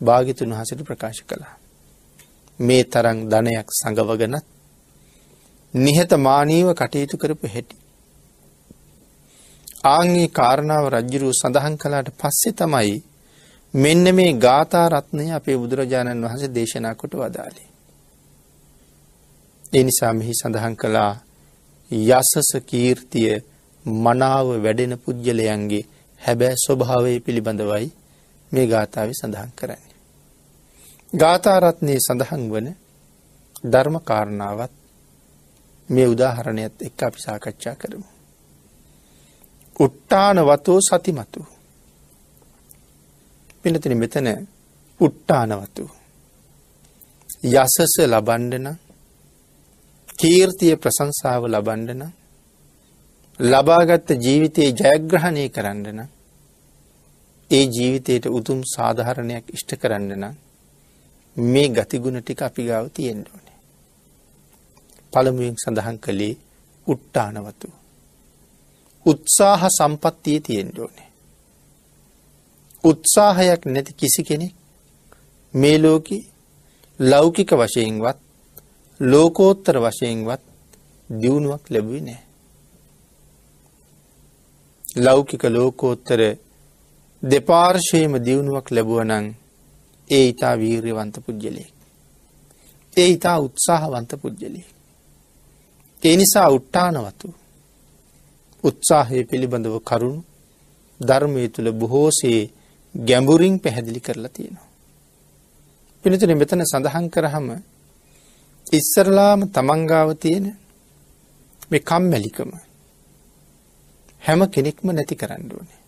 භාගිතුන් 0.00 0.50
වහසට 0.50 0.80
ප්‍රකාශ 0.82 1.22
කළා. 1.22 1.54
මේ 2.58 2.84
තරං 2.84 3.18
ධනයක් 3.28 3.68
සඟවගනත් 3.72 4.44
නිහත 5.74 6.12
මානීව 6.18 6.68
කටයුතු 6.72 7.16
කරපු 7.16 7.46
හැටි. 7.46 7.76
ආංගේ 9.86 10.28
කාරණාව 10.30 10.84
රජ්ජුරුව 10.88 11.32
සඳහන් 11.32 11.74
කලාට 11.76 12.08
පස්සෙ 12.12 12.50
තමයි 12.52 12.96
මෙන්න 13.74 14.04
මේ 14.12 14.32
ගාථා 14.36 14.86
රත්නය 14.88 15.26
අපේ 15.32 15.56
බුදුරජාණන් 15.56 16.24
වහස 16.24 16.42
දේශනා 16.50 16.94
කොට 16.94 17.14
වදාලේ. 17.14 17.71
ඒ 19.72 19.82
නිසා 19.82 20.12
මෙහි 20.12 20.34
සඳහන් 20.34 20.74
කළා 20.76 21.12
යසස 21.90 22.50
කීර්තිය 22.66 23.30
මනාව 23.84 24.48
වැඩෙන 24.58 24.94
පුද්ගලයන්ගේ 24.98 25.84
හැබෑ 26.20 26.56
ස්වභාවය 26.56 27.20
පිළිබඳවයි 27.20 27.86
මේ 28.52 28.66
ගාථාව 28.66 29.10
සඳහන් 29.12 29.50
කරන්නේ. 29.56 29.96
ගාථාරත්නය 31.12 31.94
සඳහන් 31.98 32.44
වන 32.50 32.68
ධර්ම 33.64 33.96
කාරණාවත් 34.02 34.72
මේ 35.88 36.06
උදාහරණයත් 36.06 36.76
එක් 36.80 37.02
අපි 37.02 37.18
සාකච්ඡා 37.18 37.76
කරමු. 37.76 38.08
උට්ටාන 39.76 40.38
වතෝ 40.42 40.78
සතිමතු. 40.82 41.40
පිනතින 43.62 43.96
මෙතන 43.96 44.28
උට්ටානවතු. 45.00 45.84
යසස 47.44 47.94
ලබන්ඩන 48.04 48.68
කීර්තිය 50.18 50.74
ප්‍රසංසාව 50.76 51.42
ලබන්ඩන 51.46 52.02
ලබාගත්ත 53.40 54.08
ජීවිතයේ 54.18 54.70
ජයග්‍රහණය 54.72 55.44
කරන්නන 55.48 56.00
ඒ 57.50 57.64
ජීවිතයට 57.68 58.26
උතුම් 58.28 58.60
සාධහරණයක් 58.66 59.44
ඉෂ්ට 59.50 59.72
කරන්න 59.76 60.12
නම් 60.14 60.34
මේ 61.36 61.68
ගතිගුණ 61.70 62.20
ටික 62.20 62.42
අපි 62.42 62.62
ගාව 62.64 62.86
තියෙන්ට 62.90 63.28
ඕනේ. 63.28 63.58
පළමුුවෙන් 65.12 65.56
සඳහන් 65.56 65.98
කළේ 65.98 66.34
උට්ටානවතු. 66.86 67.68
උත්සාහ 69.06 69.62
සම්පත්තිය 69.70 70.40
තියෙන්ට 70.40 70.78
ඕනේ. 70.78 71.08
උත්සාහයක් 72.84 73.62
නැති 73.66 73.92
කිසි 73.94 74.22
කෙනෙක් 74.22 74.54
මේ 75.54 75.78
ලෝකෙ 75.78 76.18
ලෞකික 77.00 77.50
වශයෙන්වත් 77.52 78.18
ලෝකෝත්තර 79.02 79.76
වශයෙන්වත් 79.78 80.42
දියුණුවක් 81.10 81.64
ලැබුවේ 81.70 82.00
නෑ. 82.00 82.22
ලෞකික 84.84 85.42
ලෝකෝත්තර 85.46 86.20
දෙපාර්ශයම 87.22 88.12
දියුණුවක් 88.18 88.66
ලැබුවනං 88.70 89.26
ඒ 90.10 90.28
ඉතා 90.28 90.54
වීර්යවන්ත 90.54 91.14
පුද්ගලයෙක්. 91.20 91.74
ඒ 92.96 93.08
ඉතා 93.08 93.38
උත්සාහවන්ත 93.38 94.10
පුද්ගලයෙක්. 94.22 94.68
ඒ 96.02 96.16
නිසා 96.16 96.48
උට්ටානවතු 96.48 97.34
උත්සාහය 98.64 99.24
පිළිබඳව 99.24 99.76
කරුණු 99.80 100.22
ධර්මය 101.00 101.48
තුළ 101.48 101.72
බොහෝසේ 101.72 102.50
ගැඹුරින් 102.94 103.56
පැහැදිලි 103.60 104.00
කරලා 104.00 104.28
තියෙනවා. 104.28 104.68
පිළිතුර 106.04 106.30
මෙතන 106.34 106.62
සඳහන් 106.62 107.06
කරහම 107.10 107.48
ඉස්සරලාම 108.72 109.40
තමන්ගාව 109.48 110.08
තියෙන 110.14 110.46
මේ 111.70 111.82
කම්මැලිකම 111.82 112.50
හැම 114.22 114.40
කෙනෙක්ම 114.46 114.86
නැති 114.88 115.14
කරන්න 115.14 115.44
ඕනේ. 115.50 115.80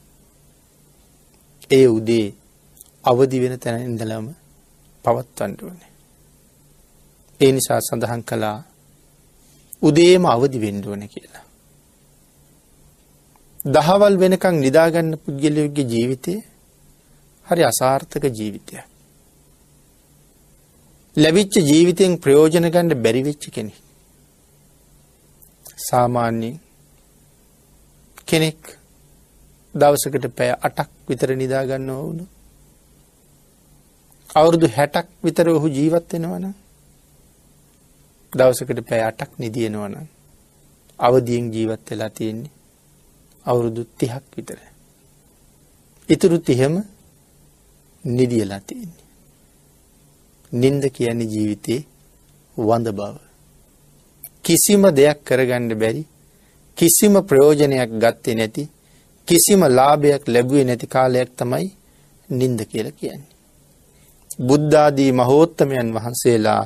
ඒ 1.71 1.87
උදේ 1.89 2.27
අවදි 3.05 3.37
වෙන 3.41 3.55
තැන 3.59 3.81
ඉඳලම 3.83 4.27
පවත්වන්න 5.05 5.53
ඕනේ. 5.63 5.91
ඒ 7.41 7.53
නිසා 7.53 7.81
සඳහන් 7.81 8.23
කළා 8.23 8.59
උදේම 9.83 10.25
අවදි 10.27 10.59
වෙන්න 10.61 10.85
ඕනේ 10.85 11.09
කියලා. 11.09 11.45
දහවල් 13.67 14.15
වෙනකන් 14.17 14.57
නිදාගන්න 14.59 15.11
පුද්ගලයෙකුගේ 15.19 15.91
ජීවිතේ 15.93 16.41
හරි 17.47 17.63
අසාර්ථක 17.65 18.25
ජීවිතයක්. 18.31 18.94
ලැබිච්ච 21.17 21.55
ජීවිතයෙන් 21.61 22.19
ප්‍රයෝජන 22.19 22.67
ගන්න 22.67 23.03
බැරි 23.03 23.23
වෙච්ච 23.23 23.45
කෙනෙක්. 23.49 23.77
සාමාන්‍යයෙන් 25.79 26.57
කෙනෙක් 28.27 28.61
දවසකට 29.75 30.27
පැය 30.31 30.51
අටක් 30.61 30.91
විතර 31.09 31.31
නිදාගන්න 31.33 31.91
ඕවුණු. 31.91 32.25
අවුරුදු 34.31 34.67
හැටක් 34.69 35.09
විතර 35.23 35.47
ඔහු 35.49 35.69
ජීවත් 35.69 36.11
වෙනවන 36.15 36.47
දවසකට 38.33 38.81
පැය 38.83 39.03
අටක් 39.03 39.31
නිදියෙනවන 39.39 39.95
අවදියෙන් 40.99 41.47
ජීවත් 41.53 41.91
වෙලා 41.91 42.11
තියෙන්නේ 42.11 42.53
අවුරුදු 43.47 43.83
තිහක් 43.99 44.25
විතර. 44.37 44.59
ඉතුරු 46.09 46.39
තිහෙම 46.41 46.75
නිදියලා 48.05 48.61
තියෙන්නේ. 48.61 49.04
නින්ද 50.55 50.85
කියන්නේ 50.91 51.27
ජීවිතේ 51.27 51.81
වඳ 52.57 52.89
බව. 52.91 53.15
කිසිම 54.43 54.83
දෙයක් 54.91 55.19
කරගන්න 55.25 55.71
බැරි 55.75 56.03
කිසිම 56.79 57.15
ප්‍රයෝජනයක් 57.23 57.93
ගත්තේ 57.99 58.35
නැති 58.35 58.63
කිසිම 59.29 59.61
ලාභයක් 59.69 60.23
ලැබුවේ 60.29 60.65
නැති 60.65 60.87
කාලයක් 60.87 61.31
තමයි 61.37 61.67
නින්ද 62.29 62.61
කියලා 62.63 62.93
කියන්නේ. 62.93 63.33
බුද්ධාදී 64.41 65.13
මහෝත්තමයන් 65.13 65.89
වහන්සේලා 65.95 66.63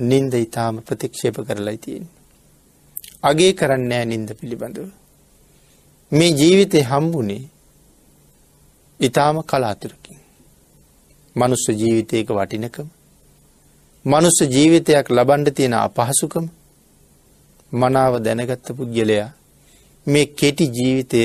නින්ද 0.00 0.32
ඉතාම 0.36 0.74
ප්‍රතික්ෂේප 0.78 1.36
කරලා 1.38 1.76
තියෙන්නේ. 1.76 2.16
අගේ 3.22 3.52
කරන්නේ 3.52 4.04
නින්ද 4.04 4.28
පිළිබඳව. 4.34 4.88
මේ 6.12 6.30
ජීවිතේ 6.30 6.82
හම්බුනේ 6.82 7.42
ඊටාම 9.00 9.36
කලාතුරකින්. 9.42 10.19
මනුස්ස 11.36 11.64
ජීවිතයක 11.72 12.28
වටිනකම 12.30 12.88
මනුස්ස 14.04 14.38
ජීවිතයක් 14.46 15.06
ලබන්න 15.08 15.44
තියෙන 15.50 15.74
අපහසුකම 15.74 16.46
මනාව 17.72 18.14
දැනගත්ත 18.20 18.66
පුද්ගලයා 18.72 19.30
මේ 20.06 20.26
කෙටි 20.32 20.64
ජීවිතය 20.68 21.20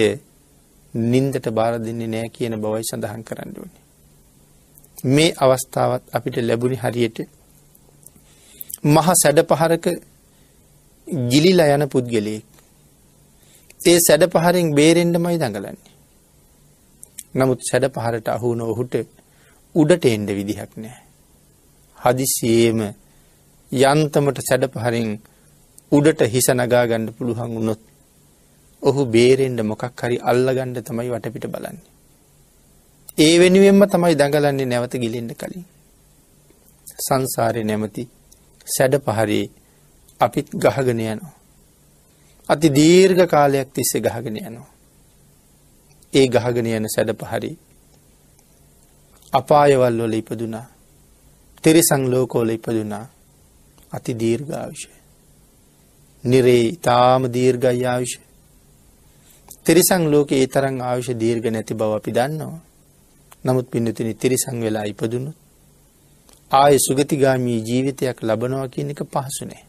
නින්දට 0.94 1.48
බාර 1.52 1.74
දෙන්නේ 1.80 2.08
නෑ 2.08 2.30
කියන 2.30 2.56
බවයි 2.56 2.84
සඳහන් 2.84 3.24
කරන්න 3.24 3.52
ඕනේ. 3.56 3.84
මේ 5.06 5.36
අවස්ථාවත් 5.36 6.04
අපිට 6.12 6.36
ලැබුණි 6.40 6.78
හරියට 6.78 7.18
මහ 8.86 9.08
සැඩ 9.16 9.40
පහරක 9.44 9.86
ගිලිලා 11.28 11.74
යන 11.74 11.84
පුද්ගලයෙක් 11.88 12.46
ඒ 13.82 14.00
සැඩ 14.00 14.24
පහරෙන් 14.30 14.68
බේරෙන්ඩමයි 14.74 15.38
දඟලන්නේ. 15.38 15.94
නමුත් 17.36 17.60
සැඩ 17.62 17.86
පහරට 17.90 18.28
අහුන 18.30 18.62
ඔහුට 18.64 18.94
උඩට 19.76 20.06
එන්ඩ 20.08 20.30
විදිහක් 20.32 20.72
නෑ. 20.78 21.00
හදිසියේම 21.98 22.80
යන්තමට 23.72 24.40
සැඩ 24.42 24.66
පහරින් 24.72 25.12
උඩට 25.92 26.22
හිස 26.28 26.48
නගාගණ්ඩ 26.52 27.10
පුළුවන් 27.12 27.52
වුණොත් 27.52 27.82
ඔහු 28.84 29.06
බේරෙන්ඩ 29.08 29.60
මොකක් 29.64 29.84
හරි 30.00 30.18
අල්ලගණ්ඩ 30.24 30.82
තමයි 30.82 31.10
වටපිට 31.10 31.48
බලන්නේ. 31.48 31.86
ඒ 33.18 33.36
වෙනුවෙන්ම 33.38 33.82
තමයි 33.88 34.16
දඟලන්නේ 34.16 34.66
නැවත 34.66 34.96
ගිලෙන්ඩ 34.98 35.34
කලින්. 35.36 35.66
සංසාරය 37.00 37.64
නැමති 37.64 38.04
සැඩ 38.68 38.96
පහරේ 39.02 39.44
අපිත් 40.22 40.48
ගහගෙන 40.54 41.00
යනවා. 41.02 41.34
අති 42.50 42.68
දීර්ඝ 42.70 43.24
කාලයක් 43.26 43.70
තිස්සේ 43.72 44.02
ගහගෙන 44.02 44.38
යනවා. 44.40 44.72
ඒ 46.14 46.28
ගහගෙන 46.28 46.68
යන 46.70 46.88
සැඩ 46.88 47.12
පහරි 47.14 47.52
අපායවල් 49.36 49.98
වල 50.00 50.14
ඉපදුනා 50.14 50.68
තිරිසං 51.64 52.02
ලෝකෝල 52.08 52.50
ඉපදුනා 52.50 53.06
අති 53.92 54.12
දීර්ඝාවිෂය. 54.14 54.90
නිරේ 56.24 56.62
ඉතාම 56.68 57.22
දීර්ඝයි 57.28 57.86
ආවිෂය. 57.86 58.20
තිරිසං 59.66 60.04
ලෝක 60.06 60.30
ඒ 60.32 60.48
තරං 60.48 60.78
ආවිෂ 60.82 61.10
දීර්ඝ 61.14 61.48
නැති 61.48 61.74
බව 61.74 61.92
අපි 61.92 62.12
දන්නවා. 62.12 62.62
නමුත් 63.46 63.68
පින්නතින 63.68 64.10
තිරිසං 64.16 64.58
වෙලා 64.60 64.86
ඉපදුණු. 64.86 65.32
ආය 66.52 66.76
සුගතිගාමී 66.80 67.60
ජීවිතයක් 67.62 68.18
ලබනවා 68.22 68.68
කියන 68.68 68.90
එක 68.90 69.02
පහසුනේ. 69.06 69.64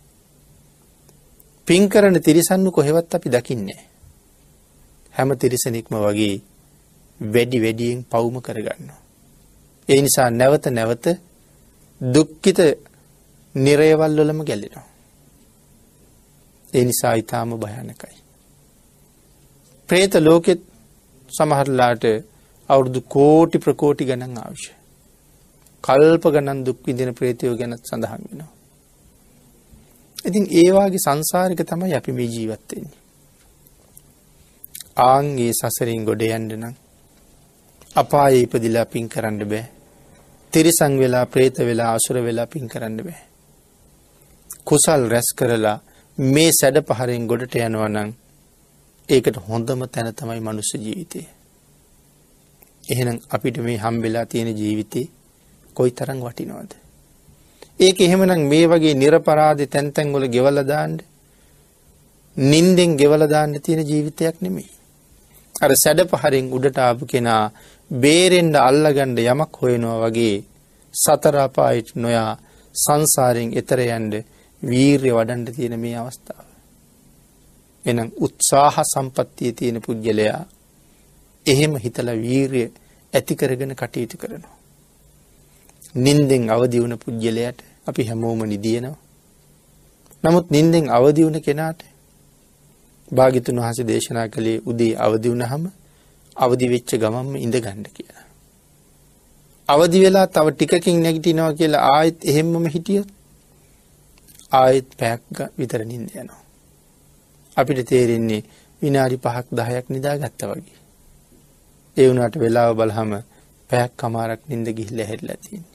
පින් 1.69 1.89
කරන 1.89 2.17
තිරිසන්නු 2.21 2.71
කොහෙවත් 2.71 3.15
අපි 3.15 3.29
දකින්නේ. 3.29 3.83
හැම 5.15 5.31
තිරිසනෙක්ම 5.35 5.95
වගේ 5.97 6.37
වැඩි 7.21 7.59
වැඩියෙන් 7.61 8.05
පවුම 8.05 8.37
කරගන්න. 8.41 9.06
ඒ 9.89 10.01
නිසා 10.03 10.29
නැවත 10.33 10.67
නැවත 10.69 11.07
දුක්කිත 12.01 12.59
නිරේවල් 13.55 14.17
වලම 14.19 14.41
ගැලෙනවා. 14.43 14.87
ඒ 16.73 16.85
නිසා 16.85 17.15
ඉතාම 17.15 17.51
භයනකයි. 17.57 18.17
ප්‍රේත 19.89 20.15
ලෝකෙත් 20.17 20.61
සමහරලාට 21.29 22.05
අවුරුදු 22.69 23.01
කෝටි 23.09 23.59
ප්‍රකෝටි 23.59 24.05
ගණන් 24.05 24.39
අවශ්‍ය. 24.39 24.73
කල්ප 25.85 26.25
ගණන් 26.27 26.65
දුක් 26.65 26.79
විදින 26.87 27.15
ප්‍රේතයෝ 27.15 27.55
ගැනත් 27.57 27.83
සඳහන් 27.85 28.23
වෙනවා. 28.23 28.53
ඉතින් 30.25 30.45
ඒවාගේ 30.53 31.05
සංසාරික 31.07 31.61
තමයි 31.63 31.95
අපි 31.95 32.13
මේ 32.13 32.27
ජීවත්වෙන්නේ. 32.27 32.99
ආන්ගේ 35.05 35.53
සසරින් 35.53 36.05
ගොඩ 36.05 36.23
යන්ඩ 36.29 36.53
නම් 36.55 36.75
අපාය 37.97 38.43
ඉපදිලා 38.43 38.87
පින් 38.87 39.09
කරන්න 39.09 39.41
බෑ. 39.45 39.65
තිරිසං 40.53 40.93
වෙලා 40.99 41.27
ප්‍රේත 41.27 41.57
වෙලා 41.61 41.91
අසුර 41.95 42.17
වෙලා 42.19 42.47
පින් 42.47 42.69
කරන්න 42.69 42.97
බෑ. 42.99 43.19
කුසල් 44.65 45.03
රැස් 45.09 45.29
කරලා 45.33 45.79
මේ 46.19 46.51
සැඩ 46.53 46.79
පහරෙන් 46.83 47.27
ගොඩට 47.27 47.57
යනවා 47.59 47.89
නම් 47.89 48.11
ඒකට 49.09 49.37
හොඳම 49.45 49.83
තැන 49.89 50.09
තමයි 50.13 50.41
මනුස්ස 50.41 50.71
ජීවිතය. 50.77 51.21
එහෙනම් 52.85 53.19
අපිට 53.31 53.59
මේ 53.59 53.77
හම්බෙලා 53.77 54.27
තියෙන 54.27 54.51
ජීවිතේ 54.53 55.07
කොයි 55.77 55.93
තරම් 55.93 56.21
වටිනවද. 56.21 56.73
ඒක 57.81 58.01
එහෙමනම් 58.01 58.43
මේ 58.45 58.67
වගේ 58.67 58.95
නිරපරාධ 58.95 59.63
තැන්තැන්ගොල 59.67 60.27
ගෙවලදාන්ඩ 60.29 61.01
නින්දෙන් 62.37 62.97
ගෙවලදාන්න 62.97 63.61
තියෙන 63.61 63.83
ජීවිතයක් 63.83 64.37
නෙමෙයි. 64.41 64.71
අර 65.55 65.71
සැඩ 65.75 66.01
පහරින් 66.07 66.47
උඩට 66.51 66.79
ආපු 66.79 67.05
කෙනා 67.07 67.45
බේරෙන්ඩ 67.91 68.57
අල්ලගණ්ඩ 68.59 69.19
යමක් 69.25 69.57
හොයනවා 69.57 69.99
වගේ 70.03 70.45
සතරාපායිට් 70.95 71.95
නොයා 71.97 72.33
සංසාරයෙන් 72.75 73.53
එතර 73.53 73.81
යන්ඩ 73.81 74.15
වීර්ය 74.63 75.11
වඩන්ඩ 75.13 75.55
තියෙන 75.55 75.79
මේ 75.79 75.97
අවස්ථාව. 75.97 76.47
එනම් 77.85 78.11
උත්සාහ 78.19 78.77
සම්පත්තිය 78.85 79.53
තියෙන 79.53 79.81
පුද්ගලයා 79.81 80.43
එහෙම 81.47 81.77
හිතල 81.77 82.11
වීර්ය 82.19 82.63
ඇතිකරගෙන 83.13 83.75
කටයුතු 83.75 84.17
කරනවා. 84.17 84.57
නින්දෙන් 85.95 86.51
අවදි 86.51 86.81
වුණ 86.81 86.99
පුද්ගලයට 86.99 87.59
අපි 87.87 88.03
හැමෝම 88.05 88.41
නිදියනවා. 88.45 88.99
නමුත් 90.25 90.51
නින්දෙන් 90.51 90.91
අවදි 90.91 91.23
වුණ 91.23 91.41
කෙනාට 91.41 91.81
භාගිතුන් 93.11 93.59
වහස 93.59 93.79
දේශනා 93.85 94.29
කළේ 94.29 94.63
උදේ 94.65 94.95
අවදි 94.99 95.29
වුණහම 95.29 95.65
අවදි 96.37 96.67
වෙච්ච 96.69 96.91
ගමම්ම 96.95 97.37
ඉඳ 97.37 97.57
ගණ්ඩ 97.57 97.89
කියලා. 97.93 98.25
අවදි 99.69 100.01
වෙලා 100.01 100.27
තව 100.29 100.47
ටිකකින් 100.53 101.03
නැගිටිනවා 101.03 101.53
කියලා 101.53 101.85
ආයෙත් 101.91 102.19
එහෙම්මම 102.25 102.67
හිටියොත් 102.67 103.11
ආයෙත් 104.53 104.89
පැයක් 104.99 105.23
විතර 105.59 105.85
නින්ද 105.85 106.09
යනවා. 106.15 106.43
අපිට 107.57 107.81
තේරෙන්නේ 107.89 108.43
විනාඩි 108.83 109.17
පහක් 109.19 109.47
දහයක් 109.53 109.87
නිදා 109.89 110.17
ගත්ත 110.17 110.41
වගේ. 110.51 110.79
ඒ 111.97 112.09
වුණට 112.09 112.37
වෙලාව 112.37 112.77
බලහම 112.77 113.13
පැයක් 113.71 113.93
කමාරක් 113.97 114.41
නින්ද 114.49 114.67
ගිහිල්ල 114.71 115.01
හැරිලා 115.03 115.39
තියෙන්නේ. 115.43 115.75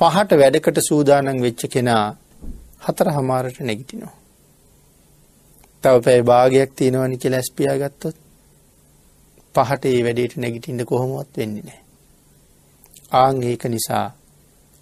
පහට 0.00 0.30
වැඩකට 0.34 0.78
සූදානම් 0.82 1.38
වෙච්ච 1.42 1.62
කෙනා 1.66 2.04
හතර 2.86 3.08
හමාරට 3.10 3.60
නැගිටිනවා. 3.60 4.16
තව 5.84 5.94
පැයි 6.04 6.22
භාගයක් 6.22 6.70
තියෙනවනි 6.76 7.16
කියලා 7.16 7.40
ඇස්පියා 7.40 7.76
ගත්තොත් 7.78 8.16
පහට 9.54 9.84
ඒ 9.86 10.02
වැඩේට 10.02 10.36
නැගිටින්ට 10.36 10.84
කොහොමොත් 10.84 11.30
වෙන්නේ 11.36 11.62
නෑ. 11.62 11.80
ආං 13.12 13.42
ඒක 13.42 13.64
නිසා 13.66 14.06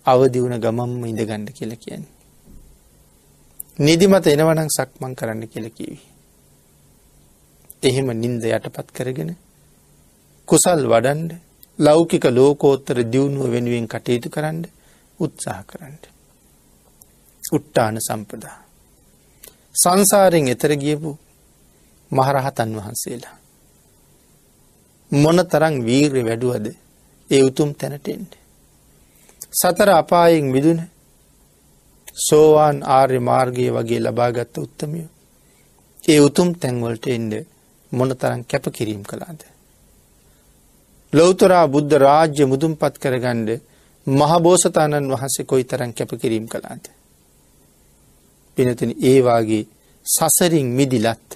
අවදි 0.07 0.38
වුණ 0.40 0.59
ගමම්ම 0.59 1.02
ඉඳගණ්ඩ 1.05 1.50
කියල 1.52 1.72
කියන්නේ. 1.76 2.14
නිදිමත 3.79 4.26
එනවනං 4.26 4.70
සක්මන් 4.70 5.14
කරන්න 5.14 5.42
කියල 5.46 5.66
කිවි. 5.70 5.98
එහෙම 7.83 8.09
නින්ද 8.14 8.44
යටපත් 8.46 8.88
කරගෙන 8.92 9.33
කුසල් 10.48 10.83
වඩන්ඩ 10.87 11.33
ලෞකික 11.79 12.24
ලෝකෝත්තර 12.31 12.98
දියුණුව 13.05 13.50
වෙනුවෙන් 13.50 13.87
කටයුතු 13.87 14.29
කරන්න 14.31 14.61
උත්සාහ 15.18 15.62
කරන්න. 15.64 15.96
උට්ටාන 17.52 17.98
සම්පදා. 18.00 18.59
සංසාරයෙන් 19.74 20.48
එතර 20.48 20.72
ගියපු 20.76 21.11
මහරහතන් 22.11 22.70
වහන්සේලා. 22.76 23.37
මොන 25.11 25.38
තරං 25.45 25.75
වීර්ය 25.83 26.23
වැඩුවද 26.23 26.66
ඒ 27.31 27.42
උතුම් 27.42 27.75
තැනටෙන්ට. 27.75 28.33
සතර 29.53 29.90
අපායෙන් 29.92 30.47
මිදුන 30.47 30.81
සෝවාන් 32.19 32.83
ආර්ය 32.88 33.19
මාර්ගය 33.21 33.71
වගේ 33.71 34.01
ලබාගත්ත 34.01 34.59
උත්තමියෝ. 34.59 35.11
ඒ 36.09 36.21
උතුම් 36.21 36.49
තැන්වලට 36.55 37.07
එන්ඩ 37.09 37.33
මොන 37.92 38.11
තරන් 38.12 38.45
කැප 38.45 38.64
කිරීම් 38.73 39.03
කළාද. 39.03 39.40
ලොවතරා 41.12 41.66
බුද්ධ 41.69 41.95
රාජ්‍ය 41.97 42.45
මුදුම් 42.45 42.73
පත් 42.75 42.95
කරගණ්ඩ 42.99 43.51
මහබෝසතාණන් 44.07 45.12
වහන්සේ 45.12 45.45
කොයි 45.45 45.64
තරන් 45.64 45.92
කැප 45.92 46.11
කිරීම් 46.21 46.47
කළාද. 46.49 46.85
පිනතුන 48.57 48.92
ඒවාගේ 49.03 49.69
සසරින් 50.07 50.69
මිදිලත් 50.69 51.29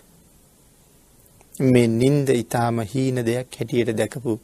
මේ 1.61 1.87
නින්ද 1.89 2.29
ඉතාම 2.31 2.81
හීන 2.85 3.17
දෙයක් 3.23 3.49
හැටියට 3.53 3.91
දැකපු 3.95 4.41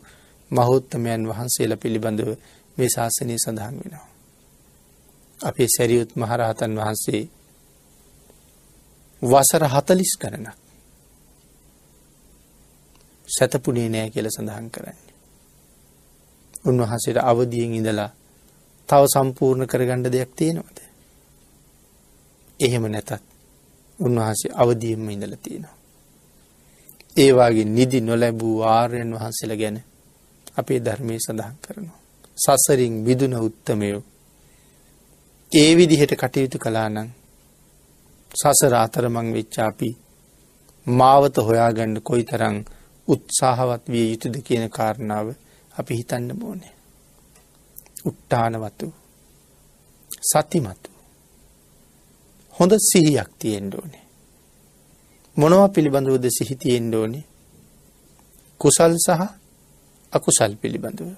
මහෝත්තමයන් 0.51 1.23
වහන්සේල 1.27 1.77
පිළිබඳව 1.77 2.29
මේ 2.77 2.89
ශාසනය 2.89 3.37
සඳහන් 3.37 3.77
වෙනවා. 3.77 4.09
අපේ 5.41 5.69
සැරියුත් 5.69 6.11
මහරහතන් 6.15 6.73
වහන්සේ 6.75 7.23
වසර 9.23 9.65
හතලිස් 9.67 10.13
කරන 10.17 10.47
සැතපුනේ 13.29 13.89
නෑ 13.89 14.11
කියල 14.11 14.29
සඳහන් 14.29 14.69
කරන්නේ. 14.71 15.15
උන්වහන්සේට 16.65 17.19
අවදියෙන් 17.23 17.75
ඉඳලා 17.75 18.11
තව 18.89 19.03
සම්පූර්ණ 19.07 19.67
කරගණ්ඩ 19.67 20.13
දෙයක් 20.13 20.31
තියෙනවද. 20.35 20.79
එහෙම 22.61 22.85
නැතත් 22.87 23.11
උන්වහන්සේ 23.99 24.55
අවදියෙන්ම 24.55 25.11
ඉඳල 25.11 25.35
තියෙනවා. 25.39 25.76
ඒවාගේ 27.17 27.67
නිදි 27.67 28.01
නොලැබූ 28.01 28.57
ආර්යන් 28.69 29.15
වහන්සේල 29.15 29.53
ගැන 29.57 29.77
අපේ 30.57 30.81
ධර්මය 30.81 31.15
සඳහන් 31.19 31.57
කරනවා. 31.59 32.01
සසරින් 32.39 32.95
විදුන 33.05 33.35
උත්තමයෝ 33.39 34.03
ඒ 35.53 35.71
විදිහට 35.75 36.13
කටයුතු 36.15 36.59
කලානං 36.59 36.99
සසර 38.35 38.75
අතරමං 38.77 39.29
වෙච්චාපි 39.33 39.89
මාවත 40.87 41.37
හොයාගණ්ඩ 41.39 41.99
කොයි 42.01 42.25
තරං 42.25 42.57
උත්සාහවත් 43.09 43.85
විය 43.87 44.07
යුතුද 44.11 44.37
කියන 44.43 44.65
කාරණාව 44.71 45.29
අපි 45.75 45.93
හිතන්න 45.95 46.29
බෝනේ. 46.35 46.75
උට්ටානවතු 48.05 48.87
සතිමතු 50.23 50.91
හොඳ 52.55 52.73
සිහියක් 52.83 53.31
තියෙන්ඩ 53.39 53.75
ඕනේ. 53.75 54.06
මොනවා 55.37 55.69
පිළිබඳවද 55.69 56.27
සිහි 56.31 56.55
තියෙන්ඩ 56.57 56.95
ඕනේ 56.95 57.25
කුසල් 58.61 58.95
සහ 58.97 59.23
අකුසල් 60.13 60.53
පිළිබඳව. 60.57 61.11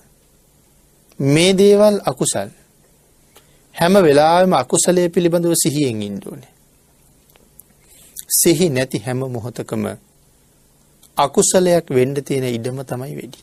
මේ 1.19 1.53
දේවල් 1.55 1.97
අකුසල් 2.03 2.51
හැම 3.75 3.95
වෙලාම 3.97 4.53
අකුසලය 4.55 5.09
පිළිබඳව 5.09 5.55
සිහියෙන් 5.55 6.03
ඉන්ඩෝනේ. 6.03 6.53
සිහි 8.35 8.67
නැති 8.71 8.99
හැම 8.99 9.21
මොහොතකම 9.29 9.85
අකුසලයක් 11.17 11.87
වෙන්ඩ 11.91 12.19
තියෙන 12.23 12.47
ඉඩම 12.49 12.79
තමයි 12.83 13.15
වෙඩි. 13.17 13.41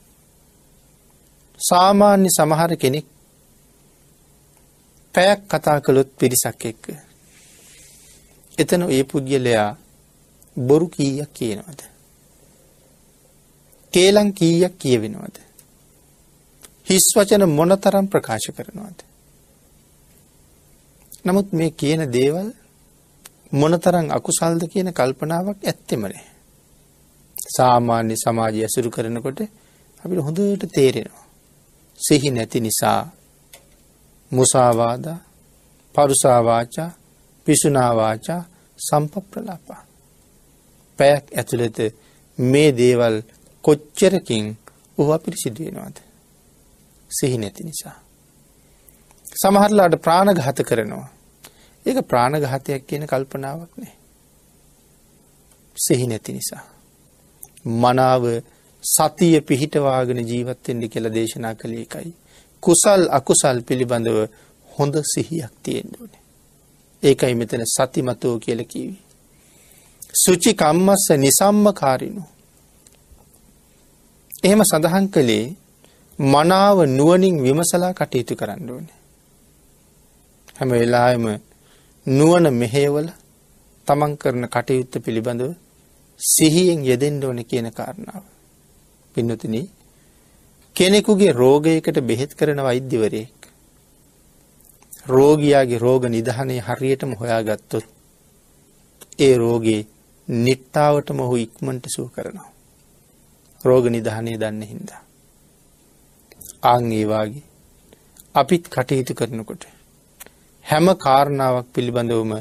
සාමාන්‍ය 1.59 2.29
සමහර 2.29 2.71
කෙනෙක් 2.75 3.07
පැයක් 5.13 5.39
කතා 5.47 5.79
කළොත් 5.81 6.09
පිරිසක් 6.19 6.65
එක්ක. 6.65 6.83
එතන 8.57 8.81
ඒ 8.89 9.03
පුද්ගලයා 9.03 9.71
බොරු 10.57 10.87
කීයක් 10.89 11.31
කියනවද. 11.31 11.81
කේලං 13.93 14.33
කීයක් 14.33 14.77
කියවෙනවද. 14.77 15.37
හිස් 16.83 17.05
වචන 17.15 17.43
මොනතරම් 17.49 18.07
ප්‍රකාශ 18.07 18.49
කරනවාද. 18.51 18.97
නමුත් 21.25 21.47
මේ 21.51 21.71
කියන 21.71 22.01
දේවල් 22.11 22.47
මොනතරං 23.53 24.07
අකුසල්ද 24.11 24.61
කියන 24.67 24.89
කල්පනාවක් 24.91 25.59
ඇත්තෙමනේ. 25.63 26.25
සාමාන්‍ය 27.47 28.15
සමාජය 28.15 28.59
ඇසුරු 28.61 28.89
කරනකොට 28.91 29.39
අපිට 30.03 30.19
හොඳට 30.19 30.65
තේරෙනවා. 30.69 31.25
සිහි 31.99 32.29
නැති 32.31 32.59
නිසා 32.59 33.01
මුසාවාදා 34.31 35.19
පරුසාවාචා 35.95 36.91
පිසුනාවාචා 37.47 38.41
සම්පප්‍රලාපා. 38.79 39.81
පැයක් 40.99 41.25
ඇතුළත 41.33 41.79
මේ 42.37 42.69
දේවල් 42.73 43.15
කොච්චරකින් 43.63 44.45
උහ 44.97 45.09
පිරිසිදුවෙනවාද. 45.19 45.97
සිහි 47.11 47.37
නැති 47.37 47.63
නිසා. 47.63 47.95
සමහරලාට 49.35 49.95
ප්‍රාණඝාත 49.97 50.59
කරනවා. 50.61 51.07
ඒක 51.85 51.97
ප්‍රාණඝාතයක් 52.03 52.87
කියන 52.87 53.03
කල්පනාවක් 53.05 53.71
නෑ. 53.77 53.93
සිහි 55.77 56.07
නැති 56.07 56.33
නිසා. 56.33 56.63
මනාව 57.75 58.23
සතිය 58.83 59.41
පිහිටවාගෙන 59.41 60.21
ජීවත්තෙන්ඩි 60.23 60.89
කියල 60.89 61.07
දේශනා 61.09 61.55
කළ 61.55 61.73
එකයි. 61.77 62.11
කුසල් 62.63 63.01
අකුසල් 63.09 63.57
පිළිබඳව 63.61 64.17
හොඳ 64.69 64.95
සිහියක් 65.05 65.53
තියෙන්ඩුවනේ. 65.63 66.21
ඒකයි 67.03 67.35
මෙතන 67.35 67.63
සතිමතෝ 67.67 68.35
කියල 68.39 68.61
කිවි. 68.65 68.97
සුචි 70.15 70.51
කම්මස්ස 70.53 71.05
නිසම්ම 71.17 71.65
කාරිනු. 71.73 72.23
එහෙම 74.43 74.61
සඳහන් 74.63 75.07
කළේ 75.07 75.45
මනාව 76.19 76.77
නුවනින් 76.89 77.35
විමසලා 77.37 77.93
කටයුතු 77.93 78.33
කරන්න 78.35 78.69
ඕනේ. 78.69 78.99
හැම 80.55 80.69
වෙලාම 80.71 81.25
නුවන 82.05 82.45
මෙහේවල 82.53 83.07
තමන් 83.87 84.13
කරන 84.17 84.45
කටයුත්ත 84.47 84.93
පිළිබඳව 84.99 85.51
සිහියෙන් 86.19 86.79
යෙදෙන්ඩ 86.81 87.23
ඕන 87.23 87.39
කියන 87.43 87.67
කාරණාව. 87.71 88.23
පින්නතින 89.15 89.55
කෙනෙකුගේ 90.75 91.33
රෝගයකට 91.33 91.97
බෙහෙත් 92.01 92.31
කරන 92.33 92.59
වෛද්‍යවරයෙක්. 92.59 93.39
රෝගයාගේ 95.07 95.77
රෝග 95.77 96.03
නිධානය 96.07 96.55
හරියටම 96.59 97.11
හොයාගත්තොත් 97.13 97.85
ඒ 99.19 99.35
රෝගේ 99.35 99.81
නිට්ටාවට 100.27 101.09
මොහු 101.11 101.35
ඉක්මට 101.35 101.85
සූ 101.87 102.07
කරනවා. 102.07 102.51
රෝග 103.63 103.85
නිධානය 103.85 104.33
දන්න 104.35 104.61
හින්දා. 104.63 105.01
ආං 106.63 106.91
ඒවාගේ 106.91 107.43
අපිත් 108.35 108.65
කටයුතු 108.67 109.13
කරනකොට 109.13 109.63
හැම 110.65 110.87
කාරණාවක් 110.97 111.67
පිළිබඳවම 111.73 112.33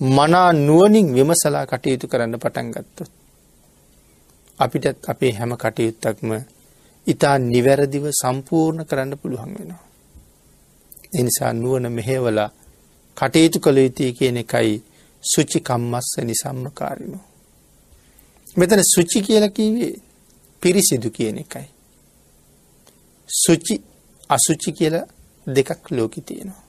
මනා 0.00 0.52
නුවනින් 0.58 1.14
විමසලා 1.14 1.66
කටයුතු 1.66 2.08
කරන්න 2.08 2.34
පටන් 2.36 2.70
ගත්තොත්. 2.70 3.10
අපිටත් 4.58 5.08
අපේ 5.08 5.32
හැම 5.32 5.52
කටයුත්තක්ම 5.54 6.30
ඉතා 7.06 7.36
නිවැරදිව 7.40 8.04
සම්පූර්ණ 8.12 8.86
කරන්න 8.86 9.18
පුළුවන් 9.18 9.54
වෙනවා. 9.54 9.84
එනිසා 11.14 11.52
නුවන 11.54 11.92
මෙහෙවලා 11.92 12.50
කටයුතු 13.16 13.58
කළ 13.60 13.78
යුතුය 13.78 14.12
කියන 14.12 14.36
එකයි 14.36 14.74
සුචි 15.24 15.60
කම්මස්ස 15.60 16.10
නිසම්මකාරිනු. 16.20 17.18
මෙතන 18.56 18.82
සුචි 18.84 19.22
කියල 19.22 19.50
කිවේ 19.50 19.94
පිරිසිදු 20.62 21.10
කියන 21.10 21.38
එකයි. 21.38 21.68
සුචි 23.28 23.82
අසුචි 24.30 24.72
කියල 24.72 24.94
දෙකක් 25.46 25.90
ලෝකි 25.90 26.20
තියෙනවා. 26.20 26.64